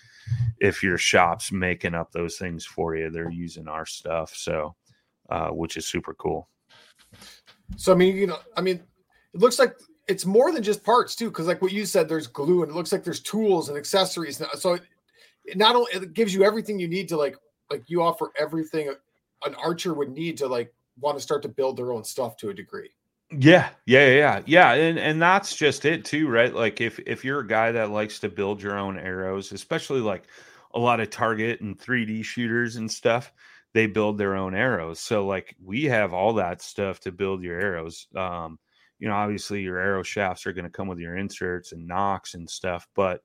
[0.60, 4.76] if your shop's making up those things for you they're using our stuff so
[5.30, 6.50] uh, which is super cool
[7.76, 8.82] so i mean you know i mean
[9.34, 9.76] it looks like
[10.08, 12.76] it's more than just parts too because like what you said there's glue and it
[12.76, 14.82] looks like there's tools and accessories so it,
[15.46, 17.36] it not only it gives you everything you need to like
[17.70, 18.94] like you offer everything
[19.46, 22.50] an archer would need to like want to start to build their own stuff to
[22.50, 22.90] a degree.
[23.32, 26.54] Yeah, yeah, yeah, yeah, and and that's just it too, right?
[26.54, 30.24] Like if if you're a guy that likes to build your own arrows, especially like
[30.74, 33.32] a lot of target and 3D shooters and stuff,
[33.74, 35.00] they build their own arrows.
[35.00, 38.08] So like we have all that stuff to build your arrows.
[38.16, 38.58] Um,
[39.00, 42.34] you know, obviously your arrow shafts are going to come with your inserts and nocks
[42.34, 43.22] and stuff, but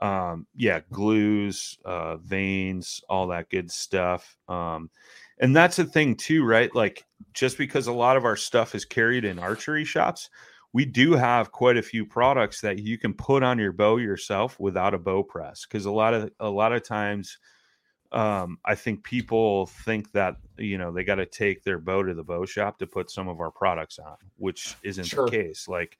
[0.00, 4.36] um, yeah, glues, uh, vanes, all that good stuff.
[4.48, 4.90] Um,
[5.38, 6.74] and that's the thing too, right?
[6.74, 10.30] Like just because a lot of our stuff is carried in archery shops,
[10.72, 14.58] we do have quite a few products that you can put on your bow yourself
[14.58, 15.64] without a bow press.
[15.64, 17.38] Because a lot of a lot of times,
[18.14, 22.14] um, I think people think that you know they got to take their bow to
[22.14, 25.26] the bow shop to put some of our products on, which isn't sure.
[25.26, 25.66] the case.
[25.68, 25.98] Like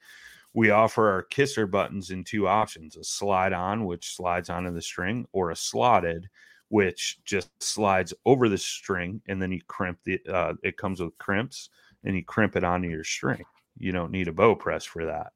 [0.54, 4.82] we offer our kisser buttons in two options: a slide on, which slides onto the
[4.82, 6.28] string, or a slotted
[6.68, 11.16] which just slides over the string and then you crimp the uh, it comes with
[11.18, 11.70] crimps
[12.04, 13.44] and you crimp it onto your string
[13.78, 15.32] you don't need a bow press for that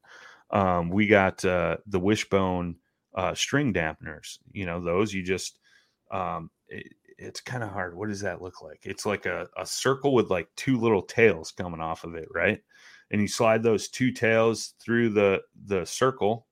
[0.51, 2.75] um, we got uh, the wishbone
[3.15, 5.59] uh, string dampeners you know those you just
[6.11, 9.67] um, it, it's kind of hard what does that look like it's like a, a
[9.67, 12.61] circle with like two little tails coming off of it right
[13.11, 16.47] and you slide those two tails through the the circle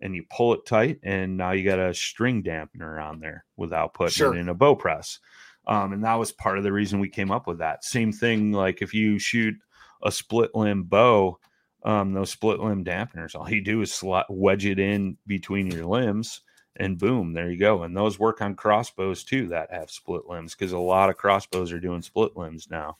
[0.00, 3.94] and you pull it tight, and now you got a string dampener on there without
[3.94, 4.34] putting sure.
[4.34, 5.18] it in a bow press.
[5.66, 7.84] Um, and that was part of the reason we came up with that.
[7.84, 9.54] Same thing, like if you shoot
[10.02, 11.38] a split limb bow,
[11.84, 15.86] um, those split limb dampeners, all you do is slot, wedge it in between your
[15.86, 16.42] limbs,
[16.76, 17.82] and boom, there you go.
[17.82, 21.72] And those work on crossbows too that have split limbs because a lot of crossbows
[21.72, 22.98] are doing split limbs now.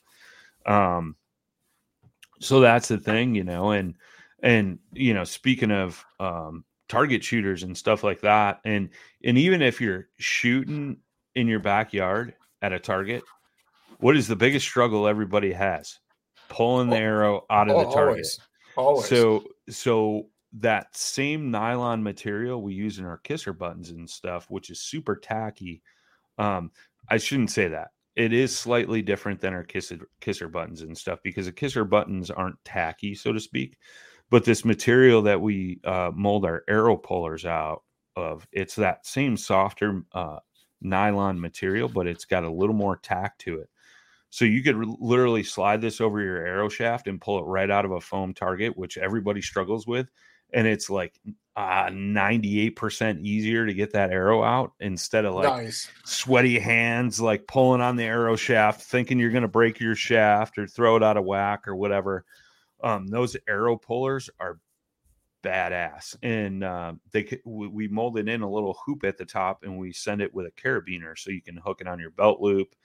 [0.65, 1.15] Um,
[2.39, 3.95] so that's the thing, you know, and
[4.43, 8.59] and you know, speaking of um, target shooters and stuff like that.
[8.65, 8.89] And
[9.23, 10.97] and even if you're shooting
[11.35, 13.23] in your backyard at a target,
[13.99, 15.99] what is the biggest struggle everybody has?
[16.49, 18.25] Pulling the arrow out of oh, the target.
[18.75, 19.07] Always.
[19.07, 19.07] always.
[19.07, 24.69] So so that same nylon material we use in our kisser buttons and stuff, which
[24.69, 25.81] is super tacky.
[26.37, 26.71] Um,
[27.09, 27.89] I shouldn't say that.
[28.15, 32.31] It is slightly different than our kisser kisser buttons and stuff because the kisser buttons
[32.31, 33.77] aren't tacky, so to speak
[34.29, 37.83] but this material that we uh, mold our arrow pullers out
[38.15, 40.39] of it's that same softer uh,
[40.81, 43.69] nylon material but it's got a little more tack to it
[44.29, 47.85] so you could literally slide this over your arrow shaft and pull it right out
[47.85, 50.07] of a foam target which everybody struggles with
[50.53, 51.19] and it's like
[51.55, 55.89] uh, 98% easier to get that arrow out instead of like nice.
[56.05, 60.57] sweaty hands like pulling on the arrow shaft thinking you're going to break your shaft
[60.59, 62.25] or throw it out of whack or whatever
[62.83, 64.59] um, those arrow pullers are
[65.43, 69.91] badass, and uh, they we molded in a little hoop at the top, and we
[69.91, 72.75] send it with a carabiner, so you can hook it on your belt loop.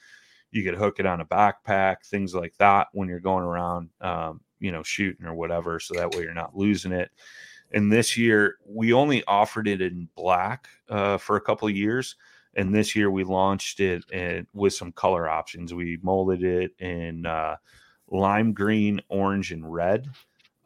[0.51, 4.41] You could hook it on a backpack, things like that, when you're going around, um,
[4.61, 7.11] you know, shooting or whatever, so that way you're not losing it.
[7.75, 12.17] And this year, we only offered it in black uh, for a couple of years
[12.55, 15.73] and this year we launched it and with some color options.
[15.73, 17.57] We molded it in uh,
[18.09, 20.09] lime green, orange, and red.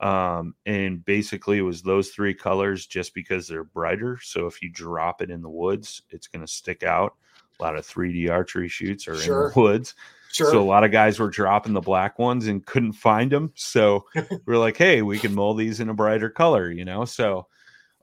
[0.01, 4.19] Um, and basically, it was those three colors just because they're brighter.
[4.23, 7.15] So if you drop it in the woods, it's going to stick out.
[7.59, 9.47] A lot of 3D archery shoots are sure.
[9.47, 9.95] in the woods.
[10.33, 10.51] Sure.
[10.51, 13.53] So a lot of guys were dropping the black ones and couldn't find them.
[13.55, 14.07] So
[14.47, 17.05] we're like, hey, we can mold these in a brighter color, you know?
[17.05, 17.47] So,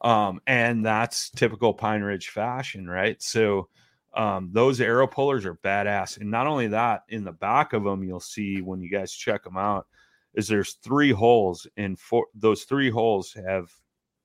[0.01, 3.21] um, and that's typical Pine Ridge fashion, right?
[3.21, 3.69] So,
[4.15, 6.19] um, those arrow pullers are badass.
[6.19, 9.43] And not only that, in the back of them, you'll see when you guys check
[9.43, 9.87] them out,
[10.35, 13.71] is there's three holes, and four those three holes have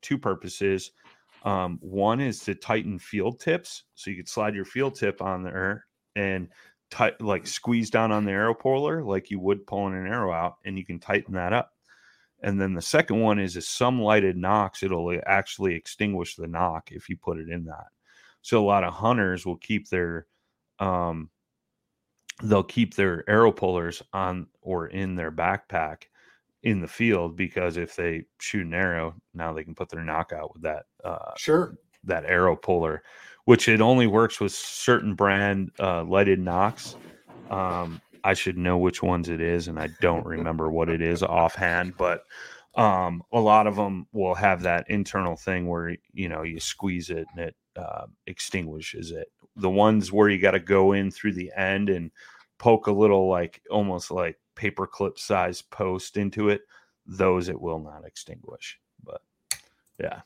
[0.02, 0.92] two purposes.
[1.44, 5.42] Um, one is to tighten field tips, so you could slide your field tip on
[5.42, 5.86] there
[6.18, 6.48] and
[6.90, 10.56] tight like squeeze down on the arrow puller like you would pulling an arrow out,
[10.64, 11.72] and you can tighten that up.
[12.42, 14.82] And then the second one is a some lighted nocks.
[14.82, 17.86] It'll actually extinguish the nock if you put it in that.
[18.42, 20.26] So a lot of hunters will keep their
[20.78, 21.30] um
[22.42, 26.04] they'll keep their arrow pullers on or in their backpack
[26.62, 30.52] in the field because if they shoot an arrow, now they can put their knockout
[30.52, 33.02] with that uh sure that arrow puller,
[33.48, 36.96] which it only works with certain brand uh lighted nocks.
[37.50, 41.22] Um I should know which ones it is, and I don't remember what it is
[41.22, 41.94] offhand.
[41.96, 42.24] But
[42.74, 47.08] um, a lot of them will have that internal thing where you know you squeeze
[47.08, 49.28] it and it uh, extinguishes it.
[49.56, 52.10] The ones where you got to go in through the end and
[52.58, 56.60] poke a little like almost like paperclip size post into it,
[57.06, 58.78] those it will not extinguish.
[59.02, 59.22] But
[59.98, 60.20] yeah.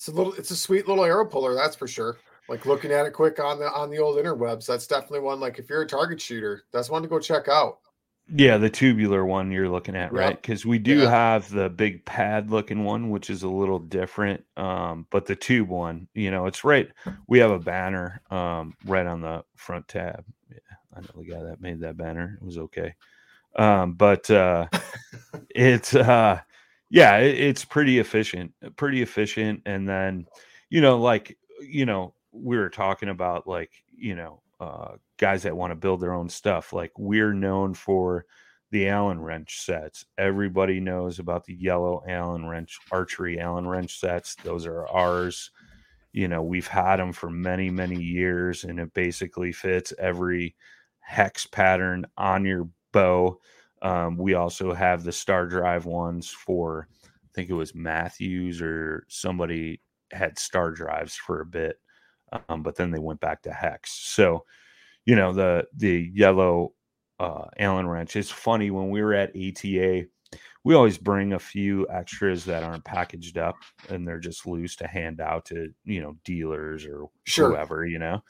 [0.00, 2.16] It's a little it's a sweet little arrow puller, that's for sure.
[2.48, 5.58] Like looking at it quick on the on the old interwebs, that's definitely one like
[5.58, 7.80] if you're a target shooter, that's one to go check out.
[8.34, 10.40] Yeah, the tubular one you're looking at, right?
[10.40, 11.10] Because we do Yeah.
[11.10, 14.42] have the big pad looking one, which is a little different.
[14.56, 16.88] Um, but the tube one, you know, it's right.
[17.26, 20.24] We have a banner um, right on the front tab.
[20.50, 20.56] Yeah,
[20.96, 22.38] I know the guy that made that banner.
[22.40, 22.94] It was okay.
[23.54, 24.68] Um, but uh,
[25.50, 26.40] it's uh,
[26.90, 29.62] yeah, it, it's pretty efficient, pretty efficient.
[29.66, 30.26] And then,
[30.68, 35.56] you know, like you know, we were talking about like you know uh, guys that
[35.56, 36.72] want to build their own stuff.
[36.72, 38.26] Like we're known for
[38.70, 40.04] the Allen wrench sets.
[40.18, 44.36] Everybody knows about the yellow Allen wrench archery Allen wrench sets.
[44.36, 45.50] Those are ours.
[46.12, 50.56] You know, we've had them for many, many years, and it basically fits every
[51.00, 53.40] hex pattern on your bow.
[53.82, 59.04] Um, we also have the Star Drive ones for, I think it was Mathews or
[59.08, 59.80] somebody
[60.12, 61.80] had Star Drives for a bit,
[62.48, 63.92] um, but then they went back to hex.
[63.92, 64.44] So,
[65.06, 66.74] you know, the the yellow
[67.18, 68.16] uh, Allen wrench.
[68.16, 70.06] It's funny when we were at ATA,
[70.64, 73.56] we always bring a few extras that aren't packaged up
[73.88, 77.50] and they're just loose to hand out to you know dealers or Sure.
[77.50, 78.22] whoever, you know.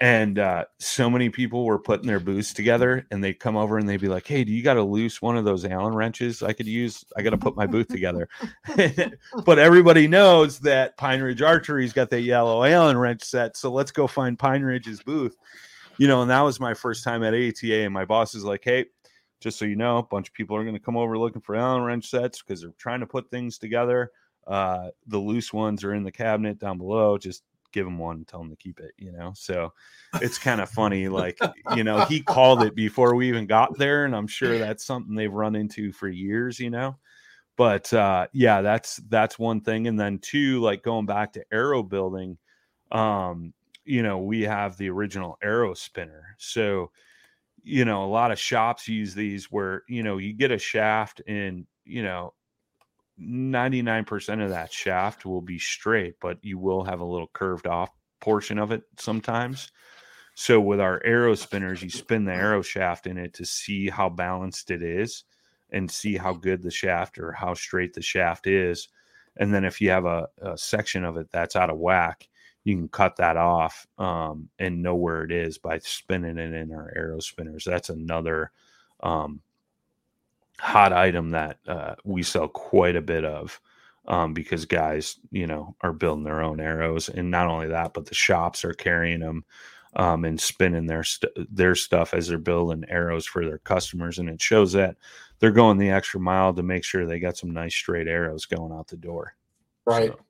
[0.00, 3.86] And uh, so many people were putting their booths together, and they'd come over and
[3.86, 6.54] they'd be like, "Hey, do you got a loose one of those Allen wrenches I
[6.54, 7.04] could use?
[7.18, 8.26] I got to put my booth together."
[9.44, 13.92] but everybody knows that Pine Ridge Archery's got that yellow Allen wrench set, so let's
[13.92, 15.36] go find Pine Ridge's booth.
[15.98, 18.62] You know, and that was my first time at ATA, and my boss is like,
[18.64, 18.86] "Hey,
[19.40, 21.56] just so you know, a bunch of people are going to come over looking for
[21.56, 24.12] Allen wrench sets because they're trying to put things together.
[24.46, 27.16] Uh, the loose ones are in the cabinet down below.
[27.18, 27.42] Just
[27.72, 29.32] give them one and tell them to keep it, you know?
[29.34, 29.72] So
[30.14, 31.08] it's kind of funny.
[31.08, 31.38] Like,
[31.76, 34.04] you know, he called it before we even got there.
[34.04, 36.96] And I'm sure that's something they've run into for years, you know?
[37.56, 39.86] But uh, yeah, that's that's one thing.
[39.86, 42.38] And then two, like going back to arrow building,
[42.90, 43.52] um,
[43.84, 46.36] you know, we have the original arrow spinner.
[46.38, 46.90] So,
[47.62, 51.20] you know, a lot of shops use these where, you know, you get a shaft
[51.26, 52.32] and, you know,
[53.20, 57.90] 99% of that shaft will be straight, but you will have a little curved off
[58.20, 59.70] portion of it sometimes.
[60.34, 64.08] So with our arrow spinners, you spin the arrow shaft in it to see how
[64.08, 65.24] balanced it is
[65.70, 68.88] and see how good the shaft or how straight the shaft is.
[69.36, 72.28] And then if you have a, a section of it that's out of whack,
[72.64, 76.72] you can cut that off um, and know where it is by spinning it in
[76.72, 77.64] our arrow spinners.
[77.64, 78.50] That's another
[79.02, 79.40] um,
[80.60, 83.60] hot item that uh, we sell quite a bit of
[84.06, 88.06] um, because guys, you know, are building their own arrows, and not only that, but
[88.06, 89.44] the shops are carrying them
[89.96, 94.28] um, and spinning their st- their stuff as they're building arrows for their customers, and
[94.28, 94.96] it shows that
[95.38, 98.72] they're going the extra mile to make sure they got some nice straight arrows going
[98.72, 99.34] out the door.
[99.86, 100.10] Right.
[100.10, 100.20] So,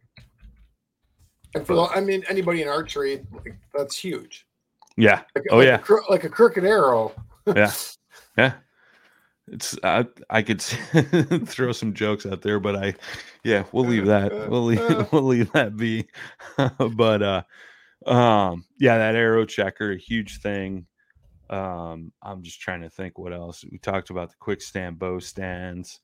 [1.55, 4.47] And for the, I mean, anybody in archery, like, that's huge.
[4.97, 5.22] yeah.
[5.35, 5.81] Like, Oh like yeah.
[5.89, 7.12] a, like a crooked arrow.
[7.47, 7.72] Yeah.
[8.39, 8.53] Yeah.
[9.51, 10.62] It's I I could
[11.48, 12.94] throw some jokes out there, but I
[13.42, 14.32] yeah, we'll leave that.
[14.48, 14.80] We'll leave
[15.12, 16.07] we'll leave that be.
[16.78, 17.42] but uh
[18.07, 20.86] um yeah, that arrow checker, a huge thing.
[21.48, 23.64] Um I'm just trying to think what else.
[23.70, 26.01] We talked about the quick stand bow stands.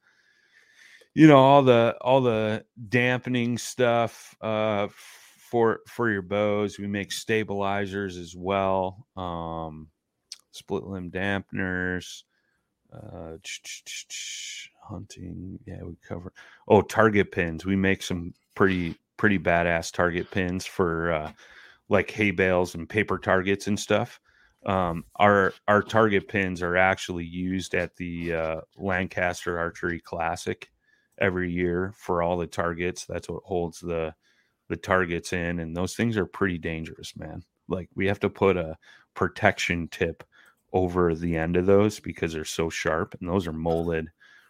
[1.14, 4.88] You know, all the all the dampening stuff uh
[5.50, 6.80] for for your bows.
[6.80, 9.06] We make stabilizers as well.
[9.16, 9.88] Um
[10.50, 12.22] split limb dampeners
[12.92, 13.36] uh
[14.82, 15.58] hunting.
[15.66, 16.32] Yeah we cover
[16.68, 17.64] oh target pins.
[17.64, 21.32] We make some pretty pretty badass target pins for uh
[21.88, 24.20] like hay bales and paper targets and stuff.
[24.64, 30.70] Um our our target pins are actually used at the uh lancaster archery classic
[31.18, 33.06] every year for all the targets.
[33.06, 34.14] That's what holds the
[34.68, 37.42] the targets in and those things are pretty dangerous man.
[37.68, 38.76] Like we have to put a
[39.14, 40.24] protection tip
[40.72, 44.08] over the end of those because they're so sharp and those are molded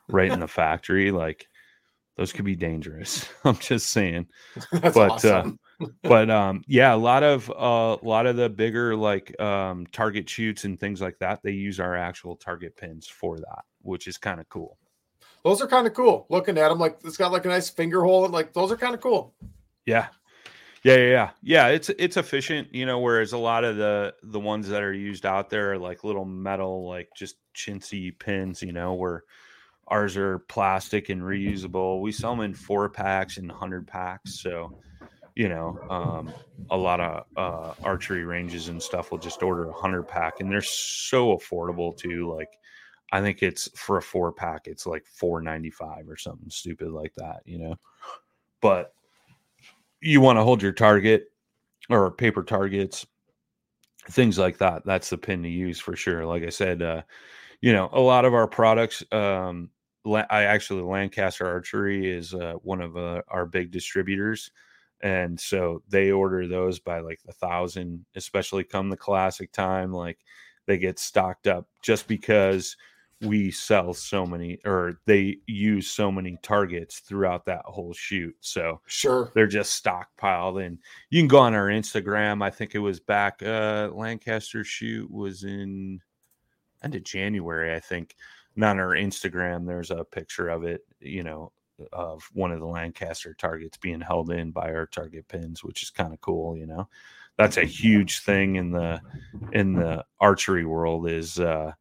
[0.09, 1.47] right in the factory like
[2.17, 4.27] those could be dangerous i'm just saying
[4.73, 5.59] That's but awesome.
[5.81, 9.87] uh but um yeah a lot of uh, a lot of the bigger like um
[9.93, 14.07] target shoots and things like that they use our actual target pins for that which
[14.07, 14.79] is kind of cool
[15.47, 16.27] those are kind of cool.
[16.29, 18.29] Looking at them, like it's got like a nice finger hole.
[18.29, 19.33] Like those are kind of cool.
[19.85, 20.09] yeah
[20.87, 21.67] Yeah, yeah, yeah.
[21.69, 23.01] It's it's efficient, you know.
[23.01, 26.25] Whereas a lot of the the ones that are used out there are like little
[26.25, 28.95] metal, like just chintzy pins, you know.
[28.95, 29.25] Where
[29.89, 32.03] ours are plastic and reusable.
[32.03, 34.73] We sell them in four packs and hundred packs, so
[35.37, 36.33] you know, um,
[36.71, 40.51] a lot of uh, archery ranges and stuff will just order a hundred pack, and
[40.51, 42.33] they're so affordable too.
[42.35, 42.51] Like,
[43.13, 46.91] I think it's for a four pack, it's like four ninety five or something stupid
[46.93, 47.77] like that, you know.
[48.61, 48.93] But
[50.01, 51.27] you want to hold your target
[51.89, 53.07] or paper targets,
[54.11, 54.85] things like that.
[54.85, 56.25] That's the pin to use for sure.
[56.25, 57.03] Like I said, uh,
[57.61, 59.03] you know, a lot of our products.
[59.13, 59.71] Um,
[60.07, 64.51] I actually Lancaster Archery is uh, one of uh, our big distributors
[65.03, 70.19] and so they order those by like a thousand especially come the classic time like
[70.67, 72.77] they get stocked up just because
[73.23, 78.79] we sell so many or they use so many targets throughout that whole shoot so
[78.87, 83.01] sure they're just stockpiled and you can go on our instagram i think it was
[83.01, 85.99] back uh lancaster shoot was in
[86.85, 88.15] end of january i think
[88.55, 91.51] and on our instagram there's a picture of it you know
[91.93, 95.91] of one of the Lancaster targets being held in by our target pins, which is
[95.91, 96.57] kind of cool.
[96.57, 96.89] You know,
[97.37, 99.01] that's a huge thing in the
[99.53, 101.09] in the archery world.
[101.09, 101.73] Is uh,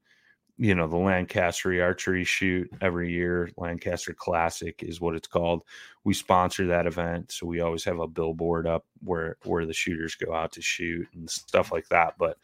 [0.58, 3.50] you know the Lancaster archery shoot every year.
[3.58, 5.64] Lancaster Classic is what it's called.
[6.04, 10.16] We sponsor that event, so we always have a billboard up where where the shooters
[10.16, 12.16] go out to shoot and stuff like that.
[12.18, 12.38] But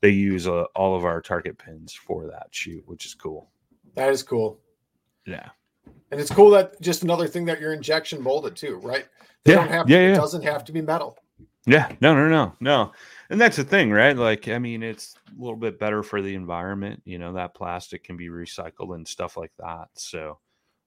[0.00, 3.50] they use uh, all of our target pins for that shoot, which is cool.
[3.94, 4.60] That is cool.
[5.26, 5.48] Yeah.
[6.10, 9.06] And it's cool that just another thing that you're injection molded too, right?
[9.44, 10.12] They Yeah, don't have yeah, to, yeah.
[10.12, 11.18] it doesn't have to be metal.
[11.66, 12.92] Yeah, no, no, no, no.
[13.30, 14.16] And that's the thing, right?
[14.16, 17.02] Like, I mean, it's a little bit better for the environment.
[17.04, 19.88] You know, that plastic can be recycled and stuff like that.
[19.94, 20.38] So,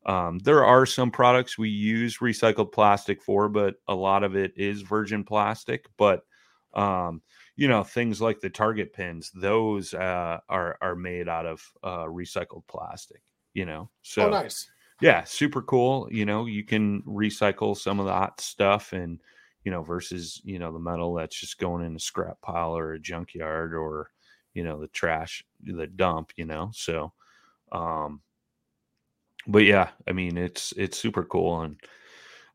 [0.06, 4.54] um, there are some products we use recycled plastic for, but a lot of it
[4.56, 5.86] is virgin plastic.
[5.98, 6.22] But,
[6.74, 7.22] um,
[7.58, 12.06] you know, things like the target pins, those uh, are are made out of uh,
[12.06, 13.22] recycled plastic.
[13.54, 14.70] You know, so oh, nice.
[15.02, 19.20] yeah super cool you know you can recycle some of that stuff and
[19.64, 22.94] you know versus you know the metal that's just going in a scrap pile or
[22.94, 24.10] a junkyard or
[24.54, 27.12] you know the trash the dump you know so
[27.72, 28.22] um
[29.48, 31.80] but yeah i mean it's it's super cool and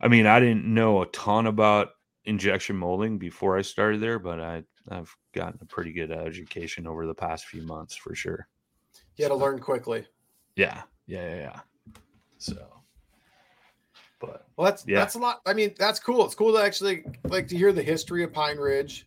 [0.01, 1.91] i mean i didn't know a ton about
[2.25, 7.07] injection molding before i started there but i i've gotten a pretty good education over
[7.07, 8.49] the past few months for sure
[9.17, 10.07] You had to learn quickly.
[10.57, 11.61] yeah yeah yeah, yeah.
[12.39, 12.84] so
[14.27, 14.99] but Well, that's Yeah.
[14.99, 15.41] that's a lot.
[15.47, 16.25] I mean, that's cool.
[16.25, 19.07] It's cool to actually like to hear the history of Pine Ridge,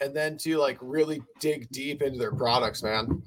[0.00, 3.22] and then to like really dig deep into their products, man.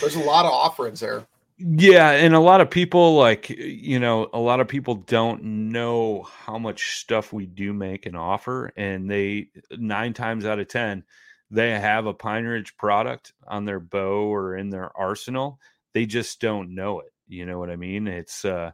[0.00, 1.26] There's a lot of offerings there.
[1.58, 6.22] Yeah, and a lot of people like you know, a lot of people don't know
[6.22, 11.04] how much stuff we do make and offer, and they nine times out of ten
[11.50, 15.60] they have a Pine Ridge product on their bow or in their arsenal.
[15.92, 17.12] They just don't know it.
[17.28, 18.08] You know what I mean?
[18.08, 18.72] It's uh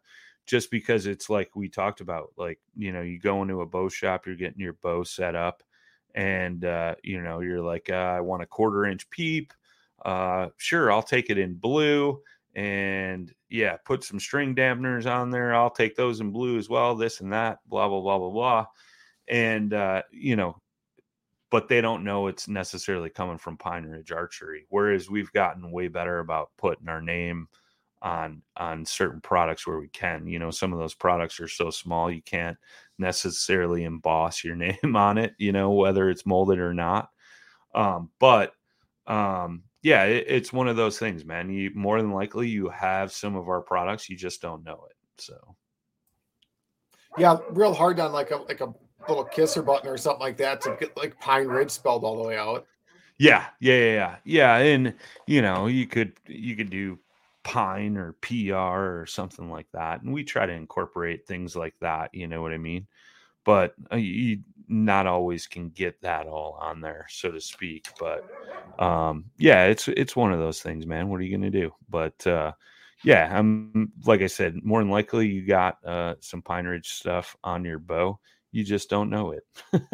[0.51, 3.89] just because it's like we talked about, like, you know, you go into a bow
[3.89, 5.63] shop, you're getting your bow set up,
[6.17, 9.53] and uh, you know, you're like, uh, I want a quarter inch peep.
[10.05, 12.21] Uh, sure, I'll take it in blue
[12.57, 15.55] and yeah, put some string dampeners on there.
[15.55, 18.67] I'll take those in blue as well, this and that, blah, blah, blah, blah, blah.
[19.29, 20.57] And, uh, you know,
[21.53, 24.67] but they don't know it's necessarily coming from Pine Ridge Archery.
[24.69, 27.49] Whereas we've gotten way better about putting our name
[28.03, 30.27] on on certain products where we can.
[30.27, 32.57] You know, some of those products are so small you can't
[32.99, 37.11] necessarily emboss your name on it, you know, whether it's molded or not.
[37.75, 38.53] Um, but
[39.07, 43.11] um yeah it, it's one of those things man you more than likely you have
[43.11, 45.57] some of our products you just don't know it so
[47.19, 48.73] Yeah, real hard on like a like a
[49.09, 52.29] little kisser button or something like that to get like Pine Ridge spelled all the
[52.29, 52.67] way out.
[53.19, 54.95] yeah yeah yeah yeah yeah and
[55.27, 56.99] you know you could you could do
[57.43, 62.11] pine or pr or something like that and we try to incorporate things like that
[62.13, 62.87] you know what i mean
[63.45, 68.25] but uh, you not always can get that all on there so to speak but
[68.79, 72.27] um yeah it's it's one of those things man what are you gonna do but
[72.27, 72.53] uh
[73.03, 77.37] yeah i'm like i said more than likely you got uh some pine ridge stuff
[77.43, 78.19] on your bow
[78.53, 79.45] you just don't know it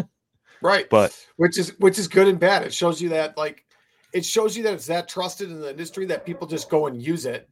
[0.63, 0.89] Right.
[0.91, 2.63] but which is which is good and bad.
[2.63, 3.65] It shows you that like
[4.17, 7.03] it shows you that it's that trusted in the industry that people just go and
[7.03, 7.51] use it.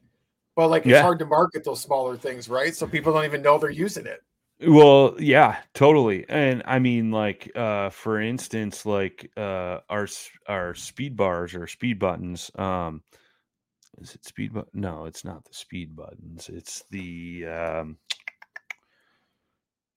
[0.56, 1.02] But like it's Yeah.
[1.02, 2.74] hard to market those smaller things, right?
[2.74, 4.22] So people don't even know they're using it.
[4.66, 6.24] Well, yeah, totally.
[6.26, 10.08] And I mean, like, uh, for instance, like, uh, our,
[10.46, 13.02] our speed bars or speed buttons, um,
[13.98, 14.80] is it speed button?
[14.80, 16.48] No, it's not the speed buttons.
[16.48, 17.98] It's the, um,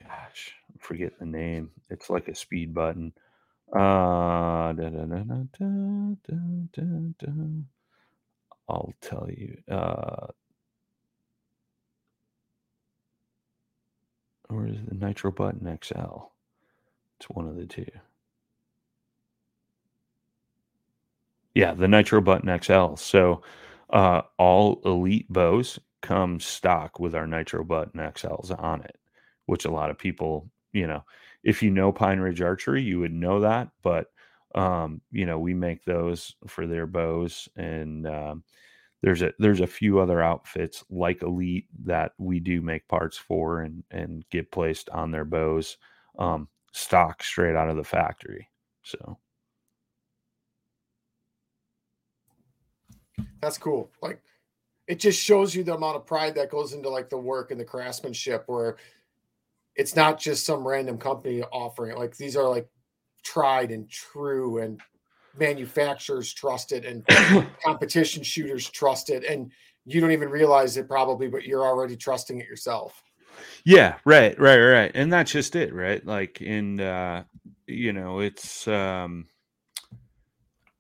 [0.04, 1.72] gosh, I'm forget the name.
[1.90, 3.14] It's like a speed button.
[3.74, 5.24] Uh, da, da, da,
[8.70, 9.58] I'll tell you.
[9.70, 10.28] Uh,
[14.50, 16.30] the Nitro Button XL?
[17.20, 17.86] It's one of the two.
[21.54, 22.96] Yeah, the Nitro Button XL.
[22.96, 23.42] So
[23.90, 28.98] uh, all elite bows come stock with our Nitro Button XLs on it,
[29.48, 31.04] which a lot of people, you know,
[31.44, 33.70] if you know Pine Ridge Archery, you would know that.
[33.84, 34.08] But
[34.56, 38.44] um, you know, we make those for their bows, and um,
[39.02, 43.62] there's a there's a few other outfits like Elite that we do make parts for
[43.62, 45.78] and and get placed on their bows,
[46.18, 48.50] um, stock straight out of the factory.
[48.84, 49.18] So
[53.42, 53.92] that's cool.
[54.02, 54.22] Like
[54.88, 57.60] it just shows you the amount of pride that goes into like the work and
[57.60, 58.78] the craftsmanship where
[59.78, 61.98] it's not just some random company offering it.
[61.98, 62.68] Like these are like
[63.24, 64.82] tried and true and
[65.38, 67.06] manufacturers trust it and
[67.64, 69.24] competition shooters trust it.
[69.24, 69.52] And
[69.86, 73.02] you don't even realize it probably but you're already trusting it yourself.
[73.64, 76.04] Yeah right right right and that's just it right?
[76.06, 77.24] Like in uh
[77.68, 79.28] you know it's um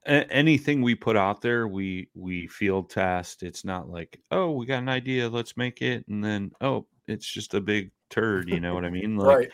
[0.07, 3.43] anything we put out there we we field test.
[3.43, 7.27] It's not like oh we got an idea let's make it and then oh it's
[7.31, 9.51] just a big turd you know what i mean like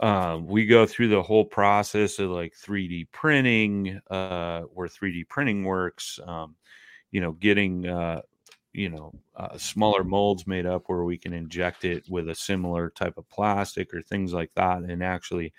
[0.00, 0.34] right.
[0.34, 5.64] uh, we go through the whole process of like 3d printing uh, where 3d printing
[5.64, 6.54] works um,
[7.10, 8.20] you know getting uh,
[8.72, 12.90] you know uh, smaller molds made up where we can inject it with a similar
[12.90, 15.52] type of plastic or things like that and actually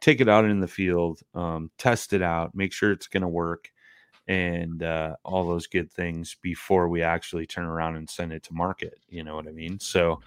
[0.00, 3.28] take it out in the field um, test it out make sure it's going to
[3.28, 3.70] work
[4.28, 8.54] and uh, all those good things before we actually turn around and send it to
[8.54, 8.98] market.
[9.08, 9.80] You know what I mean?
[9.80, 10.20] So,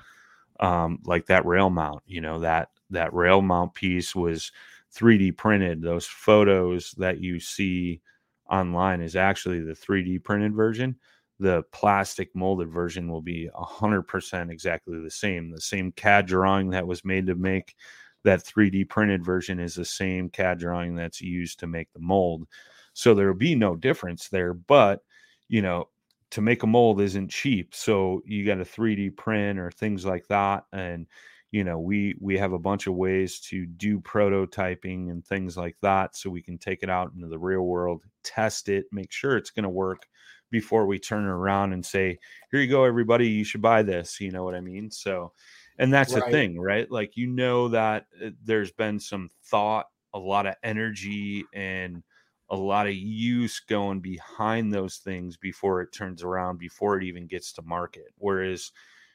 [0.60, 4.52] um, like that rail mount, you know that that rail mount piece was
[4.96, 5.82] 3D printed.
[5.82, 8.02] Those photos that you see
[8.50, 10.96] online is actually the 3D printed version.
[11.40, 15.52] The plastic molded version will be 100% exactly the same.
[15.52, 17.76] The same CAD drawing that was made to make
[18.24, 22.48] that 3D printed version is the same CAD drawing that's used to make the mold.
[22.94, 24.54] So there will be no difference there.
[24.54, 25.02] But,
[25.50, 25.90] you know,
[26.32, 27.74] to make a mold isn't cheap.
[27.74, 30.66] So you got a 3D print or things like that.
[30.74, 31.08] And,
[31.52, 35.78] you know, we we have a bunch of ways to do prototyping and things like
[35.82, 39.38] that so we can take it out into the real world, test it, make sure
[39.38, 40.08] it's going to work
[40.52, 42.18] before we turn around and say,
[42.52, 44.92] "Here you go everybody, you should buy this." You know what I mean?
[44.92, 45.32] So
[45.78, 46.26] and that's right.
[46.26, 46.90] the thing, right?
[46.90, 52.04] Like you know that uh, there's been some thought, a lot of energy and
[52.50, 57.28] a lot of use going behind those things before it turns around before it even
[57.28, 58.72] gets to market whereas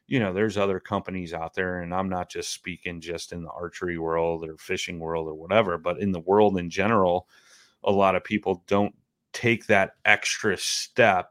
[0.06, 3.50] you know there's other companies out there and i'm not just speaking just in the
[3.50, 7.28] archery world or fishing world or whatever but in the world in general
[7.84, 8.94] a lot of people don't
[9.32, 11.30] take that extra step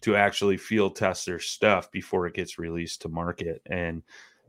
[0.00, 4.02] to actually field test their stuff before it gets released to market and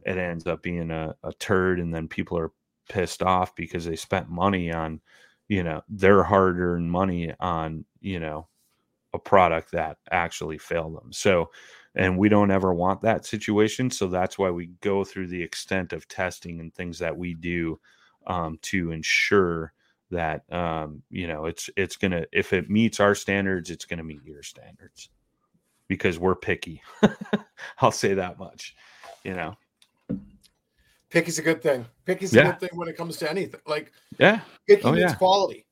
[0.06, 2.52] it ends up being a, a turd and then people are
[2.90, 5.00] pissed off because they spent money on
[5.52, 8.48] you know their hard-earned money on you know
[9.14, 11.12] a product that actually failed them.
[11.12, 11.50] So
[11.94, 15.92] and we don't ever want that situation so that's why we go through the extent
[15.92, 17.78] of testing and things that we do
[18.28, 19.74] um, to ensure
[20.10, 24.24] that um, you know it's it's gonna if it meets our standards it's gonna meet
[24.24, 25.10] your standards
[25.90, 26.82] because we're picky.
[27.80, 28.74] I'll say that much
[29.26, 29.58] you know
[31.12, 31.86] pick is a good thing.
[32.06, 33.60] Pick is a good thing when it comes to anything.
[33.68, 35.14] Like yeah, picking oh, yeah.
[35.14, 35.68] quality.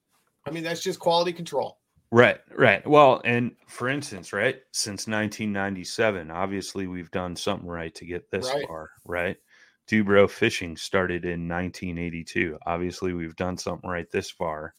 [0.46, 1.80] I mean, that's just quality control.
[2.12, 2.86] Right, right.
[2.88, 8.52] Well, and for instance, right, since 1997, obviously we've done something right to get this
[8.52, 8.66] right.
[8.68, 9.38] far, right?
[9.86, 12.58] Du-Bro Fishing started in 1982.
[12.66, 14.76] Obviously, we've done something right this far.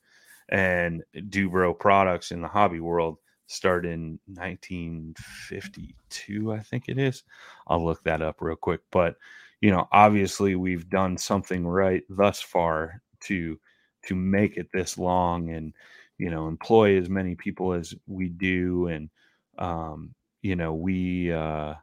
[0.48, 3.18] And Du-Bro products in the hobby world
[3.48, 7.24] started in 1952, I think it is.
[7.66, 8.82] I'll look that up real quick.
[8.93, 9.16] But
[9.60, 13.58] you know, obviously we've done something right thus far to
[14.06, 15.74] to make it this long and
[16.18, 19.10] you know employ as many people as we do and
[19.58, 21.74] um you know we uh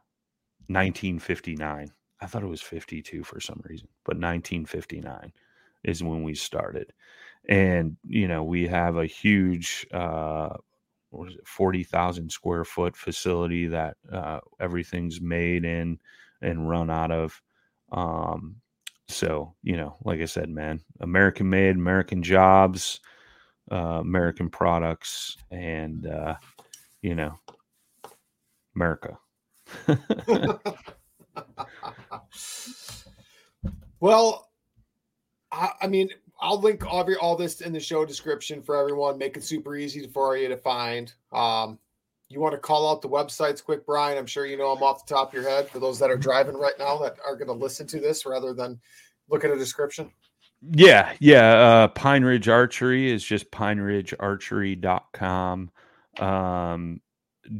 [0.68, 1.90] 1959
[2.20, 5.32] i thought it was 52 for some reason but 1959
[5.84, 6.92] is when we started.
[7.48, 10.50] And you know we have a huge uh
[11.10, 15.98] what was it 40,000 square foot facility that uh, everything's made in
[16.42, 17.40] and run out of
[17.92, 18.56] um,
[19.08, 23.00] so, you know, like I said, man, American made, American jobs,
[23.72, 26.36] uh, American products, and, uh,
[27.02, 27.32] you know,
[28.76, 29.18] America.
[34.00, 34.50] well,
[35.50, 36.10] I, I mean,
[36.40, 39.18] I'll link all, all this in the show description for everyone.
[39.18, 41.12] Make it super easy for you to find.
[41.32, 41.78] Um,
[42.28, 44.18] you want to call out the websites quick, Brian?
[44.18, 46.16] I'm sure you know them off the top of your head for those that are
[46.16, 48.80] driving right now that are going to listen to this rather than
[49.28, 50.10] look at a description.
[50.72, 51.54] Yeah, yeah.
[51.54, 55.70] Uh, Pine Ridge Archery is just pineridgearchery.com.
[56.18, 57.00] Um,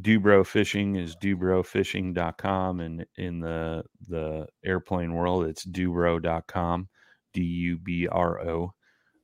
[0.01, 2.79] Du-Bro Fishing is dubrofishing.com.
[2.81, 6.89] And in the, the airplane world, it's dubro.com.
[7.33, 8.73] D U B R O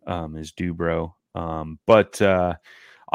[0.08, 1.14] um, is Du-Bro.
[1.34, 2.54] Um, but uh,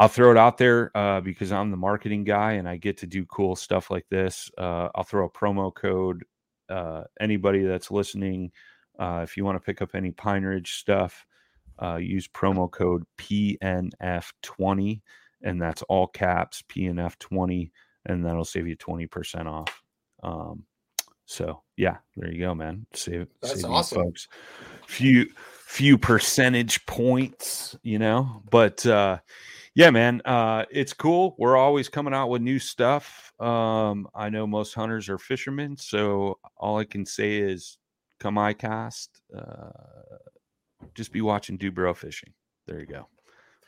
[0.01, 3.05] I'll throw it out there uh, because I'm the marketing guy and I get to
[3.05, 4.49] do cool stuff like this.
[4.57, 6.23] Uh, I'll throw a promo code.
[6.67, 8.51] Uh, anybody that's listening,
[8.97, 11.23] uh, if you want to pick up any Pine Ridge stuff,
[11.79, 15.01] uh, use promo code PNF20,
[15.43, 17.69] and that's all caps PNF20,
[18.07, 19.83] and that'll save you 20% off.
[20.23, 20.63] Um,
[21.25, 22.87] so yeah, there you go, man.
[22.95, 24.01] Save, That's save awesome.
[24.01, 24.27] folks.
[24.87, 28.41] Few few percentage points, you know.
[28.49, 29.19] But uh
[29.73, 31.35] yeah, man, uh it's cool.
[31.37, 33.31] We're always coming out with new stuff.
[33.39, 37.77] Um I know most hunters are fishermen, so all I can say is
[38.19, 39.69] come ICAST, uh
[40.95, 42.33] just be watching Du-Bro fishing.
[42.67, 43.07] There you go.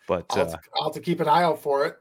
[0.07, 1.95] But I'll, uh have to, I'll have to keep an eye out for it.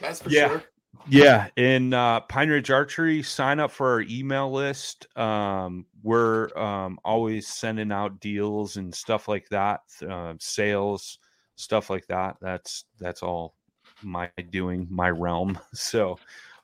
[0.00, 0.48] That's for Yeah.
[0.48, 0.64] sure.
[1.08, 5.06] Yeah, in uh, Pine Ridge Archery, sign up for our email list.
[5.16, 11.18] Um, we're um, always sending out deals and stuff like that, uh, sales,
[11.60, 12.36] stuff like that.
[12.40, 13.54] That's that's all
[14.02, 15.58] my doing, my realm.
[15.74, 16.18] So,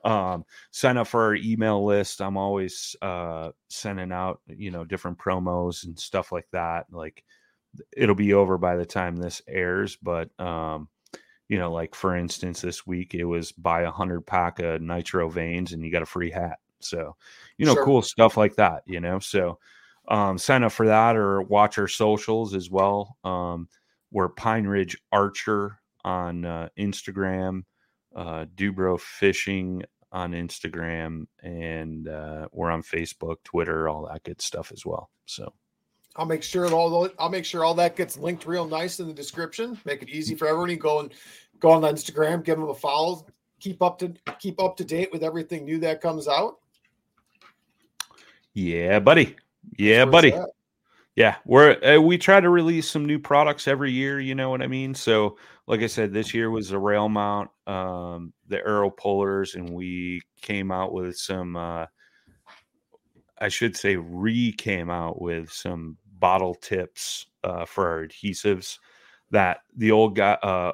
[0.05, 2.21] um, sign up for our email list.
[2.23, 6.87] I'm always uh, sending out, you know, different promos and stuff like that.
[6.93, 7.25] Like,
[7.97, 10.89] it'll be over by the time this airs, but um,
[11.49, 15.29] you know, like for instance, this week it was buy a hundred pack of Nitro
[15.29, 16.59] Vanes and you got a free hat.
[16.81, 17.17] So,
[17.59, 17.85] you know, Sure.
[17.85, 19.19] cool stuff like that, you know.
[19.21, 19.59] So
[20.09, 23.17] um sign up for that or watch our socials as well.
[23.25, 23.69] Um
[24.11, 27.63] we're Pine Ridge Archer on uh, Instagram,
[28.15, 34.73] uh Du-Bro Fishing on Instagram, and uh we're on Facebook, Twitter, all that good stuff
[34.73, 35.11] as well.
[35.27, 35.53] So
[36.17, 39.07] I'll make sure all the, I'll make sure all that gets linked real nice in
[39.07, 39.79] the description.
[39.85, 40.77] Make it easy for everyone.
[40.77, 41.13] Go and
[41.61, 43.27] go on Instagram, give them a follow,
[43.61, 46.59] keep up to keep up to date with everything new that comes out.
[48.55, 49.37] yeah, buddy.
[49.79, 50.29] Yeah, buddy.
[50.29, 50.56] it's at.
[51.17, 54.21] Yeah, we're uh, we try to release some new products every year.
[54.21, 54.95] You know what I mean?
[54.95, 59.71] So, like I said, this year was the rail mount, um, the arrow pullers, and
[59.71, 61.57] we came out with some.
[61.57, 61.87] Uh,
[63.39, 68.79] I should say, re came out with some bottle tips uh, for our adhesives.
[69.31, 70.73] That the old guy, uh,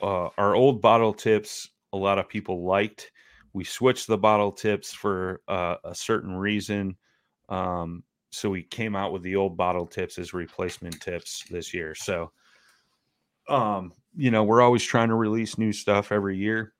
[0.00, 3.10] uh, our old bottle tips, a lot of people liked.
[3.52, 6.96] We switched the bottle tips for uh, a certain reason.
[7.48, 11.94] Um, so we came out with the old bottle tips as replacement tips this year.
[11.94, 12.30] So,
[13.48, 16.74] um, you know, we're always trying to release new stuff every year.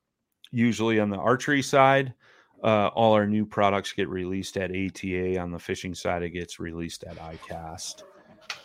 [0.51, 2.15] Usually on the archery side,
[2.63, 5.39] uh, all our new products get released at ATA.
[5.39, 8.03] On the fishing side, it gets released at ICAST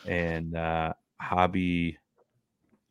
[0.05, 1.97] and uh, hobby.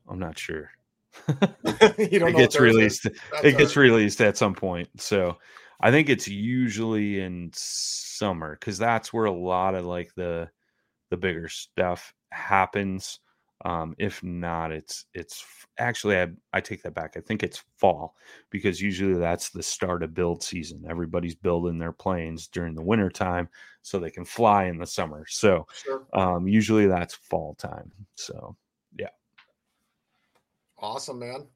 [0.08, 0.70] I'm not sure.
[1.28, 3.06] you don't it gets released.
[3.06, 3.82] It gets right.
[3.82, 4.88] released at some point.
[4.98, 5.36] So
[5.82, 10.50] I think it's usually in summer because that's where a lot of like the
[11.10, 13.20] the bigger stuff happens.
[13.64, 15.44] Um, if not, it's it's
[15.78, 17.16] actually I, I take that back.
[17.16, 18.16] I think it's fall
[18.50, 20.84] because usually that's the start of build season.
[20.88, 23.48] Everybody's building their planes during the winter time
[23.82, 25.24] so they can fly in the summer.
[25.28, 26.06] So Sure.
[26.12, 27.92] um, usually that's fall time.
[28.16, 28.56] So
[28.98, 29.10] yeah,
[30.78, 31.46] Awesome, man.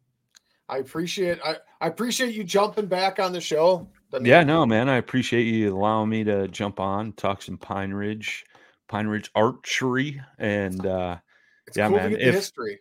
[0.69, 3.89] I appreciate I, I appreciate you jumping back on the show.
[4.13, 4.89] Mean, Yeah, no, man.
[4.89, 8.45] I appreciate you allowing me to jump on, talk some Pine Ridge,
[8.89, 11.17] Pine Ridge archery, and uh,
[11.67, 12.81] it's yeah, cool man, to get the if- history.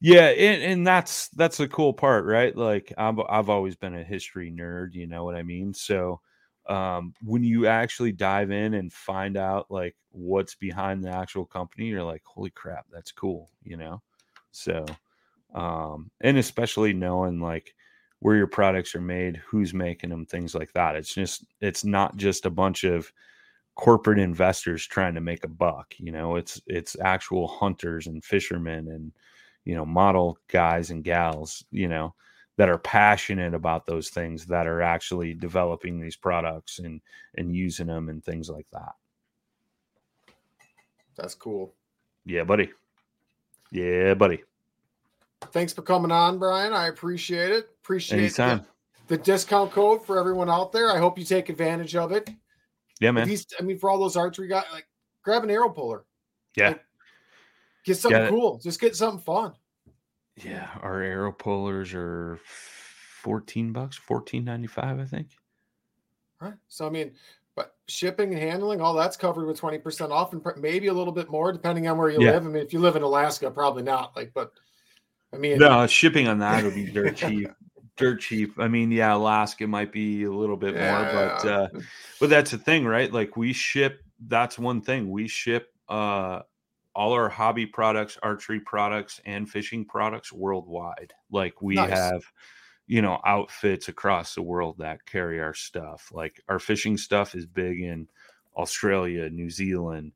[0.00, 2.56] yeah, and, and that's that's the cool part, right?
[2.56, 5.74] Like I've I've always been a history nerd, you know what I mean?
[5.74, 6.20] So
[6.68, 11.86] um, when you actually dive in and find out like what's behind the actual company,
[11.88, 14.02] you're like, holy crap, that's cool, you know?
[14.52, 14.86] So
[15.54, 17.74] um, and especially knowing like
[18.20, 20.96] where your products are made, who's making them, things like that.
[20.96, 23.12] It's just it's not just a bunch of
[23.74, 28.88] corporate investors trying to make a buck, you know, it's it's actual hunters and fishermen
[28.88, 29.12] and
[29.64, 32.14] you know, model guys and gals, you know,
[32.56, 37.00] that are passionate about those things that are actually developing these products and
[37.36, 38.92] and using them and things like that.
[41.16, 41.74] That's cool.
[42.24, 42.70] Yeah, buddy.
[43.72, 44.42] Yeah, buddy.
[45.48, 46.72] Thanks for coming on, Brian.
[46.72, 47.70] I appreciate it.
[47.82, 48.66] Appreciate the, Anytime.
[49.08, 50.90] the discount code for everyone out there.
[50.90, 52.30] I hope you take advantage of it.
[53.00, 53.26] Yeah, man.
[53.26, 54.86] These, I mean, for all those archery guys, like
[55.22, 56.04] grab an arrow puller.
[56.56, 56.68] Yeah.
[56.68, 56.84] like,
[57.84, 58.28] Get something Yeah.
[58.28, 58.58] cool.
[58.58, 59.54] Just get something fun.
[60.36, 65.28] Yeah, our arrow pullers are 14 bucks, 14.95, I think.
[66.40, 66.54] Right.
[66.68, 67.12] So I mean,
[67.56, 71.12] but shipping and handling, all that's covered with twenty percent off, and maybe a little
[71.12, 72.32] bit more depending on where you Yeah.
[72.32, 72.46] live.
[72.46, 74.16] I mean, if you live in Alaska, probably not.
[74.16, 74.52] Like, but
[75.32, 77.50] I mean, No, shipping on that would be dirt cheap.
[77.96, 78.58] dirt cheap.
[78.58, 81.50] I mean, yeah, Alaska might be a little bit more, but yeah.
[81.50, 81.68] uh
[82.18, 83.12] but that's the thing, right?
[83.12, 85.10] Like we ship that's one thing.
[85.10, 86.40] We ship uh
[86.94, 91.12] all our hobby products, archery products, and fishing products worldwide.
[91.30, 91.90] Like we Nice.
[91.90, 92.22] have,
[92.88, 96.10] you know, outfits across the world that carry our stuff.
[96.12, 98.08] Like our fishing stuff is big in
[98.56, 100.12] Australia, New Zealand,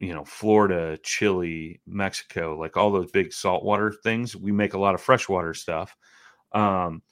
[0.00, 4.34] you know, Florida, Chile, Mexico, like all those big saltwater things.
[4.34, 5.94] We make a lot of freshwater stuff.
[6.52, 7.02] Um,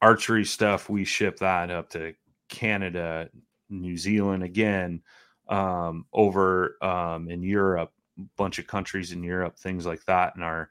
[0.00, 2.14] archery stuff, we ship that up to
[2.48, 3.28] Canada,
[3.68, 5.02] New Zealand again,
[5.48, 7.92] um, over um, in Europe,
[8.36, 10.36] bunch of countries in Europe, things like that.
[10.36, 10.70] And our,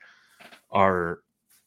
[0.72, 1.20] our,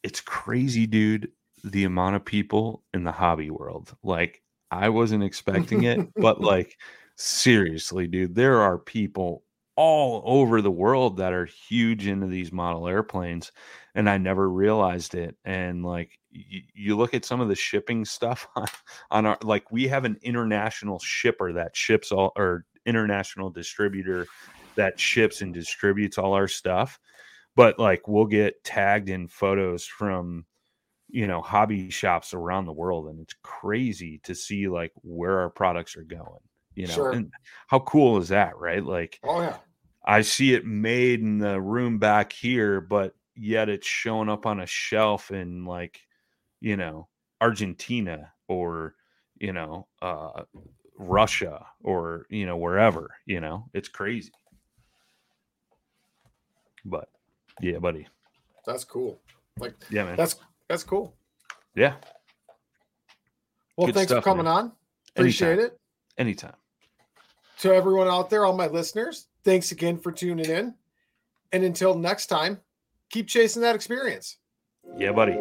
[0.03, 1.31] it's crazy, dude,
[1.63, 3.95] the amount of people in the hobby world.
[4.03, 6.79] Like, I wasn't expecting it, but like,
[7.17, 9.43] seriously, dude, there are people
[9.83, 13.51] all over the world that are huge into these model airplanes
[13.95, 18.05] and I never realized it and like y- you look at some of the shipping
[18.05, 18.67] stuff on,
[19.11, 24.29] on our like we have an international shipper that ships all or international distributor
[24.77, 27.01] that ships and distributes all our stuff
[27.57, 30.45] but like we'll get tagged in photos from
[31.09, 35.49] you know hobby shops around the world and it's crazy to see like where our
[35.49, 36.41] products are going
[36.75, 37.13] you know Sure.
[37.13, 37.33] and
[37.69, 39.57] how cool is that right like oh yeah,
[40.05, 44.61] I see it made in the room back here, but yet it's showing up on
[44.61, 46.01] a shelf in like,
[46.61, 47.09] you know,
[47.41, 48.95] Argentina or,
[49.39, 50.43] you know, uh,
[50.97, 54.33] Russia or, you know, wherever, you know, it's crazy.
[56.85, 57.09] But
[57.61, 58.07] yeah, buddy.
[58.65, 59.21] that's cool.
[59.59, 60.17] Like Yeah, man.
[60.17, 60.37] that's
[60.69, 61.15] that's cool.
[61.75, 61.95] yeah.
[63.77, 64.55] Well, Good thanks stuff, for coming man.
[64.55, 64.73] on.
[65.17, 65.67] Appreciate Anytime.
[65.67, 65.79] it.
[66.19, 66.55] Anytime.
[67.61, 70.75] To everyone out there, all my listeners, thanks again for tuning in.
[71.53, 72.59] And until next time,
[73.11, 74.39] keep chasing that experience.
[74.97, 75.37] Yeah, buddy.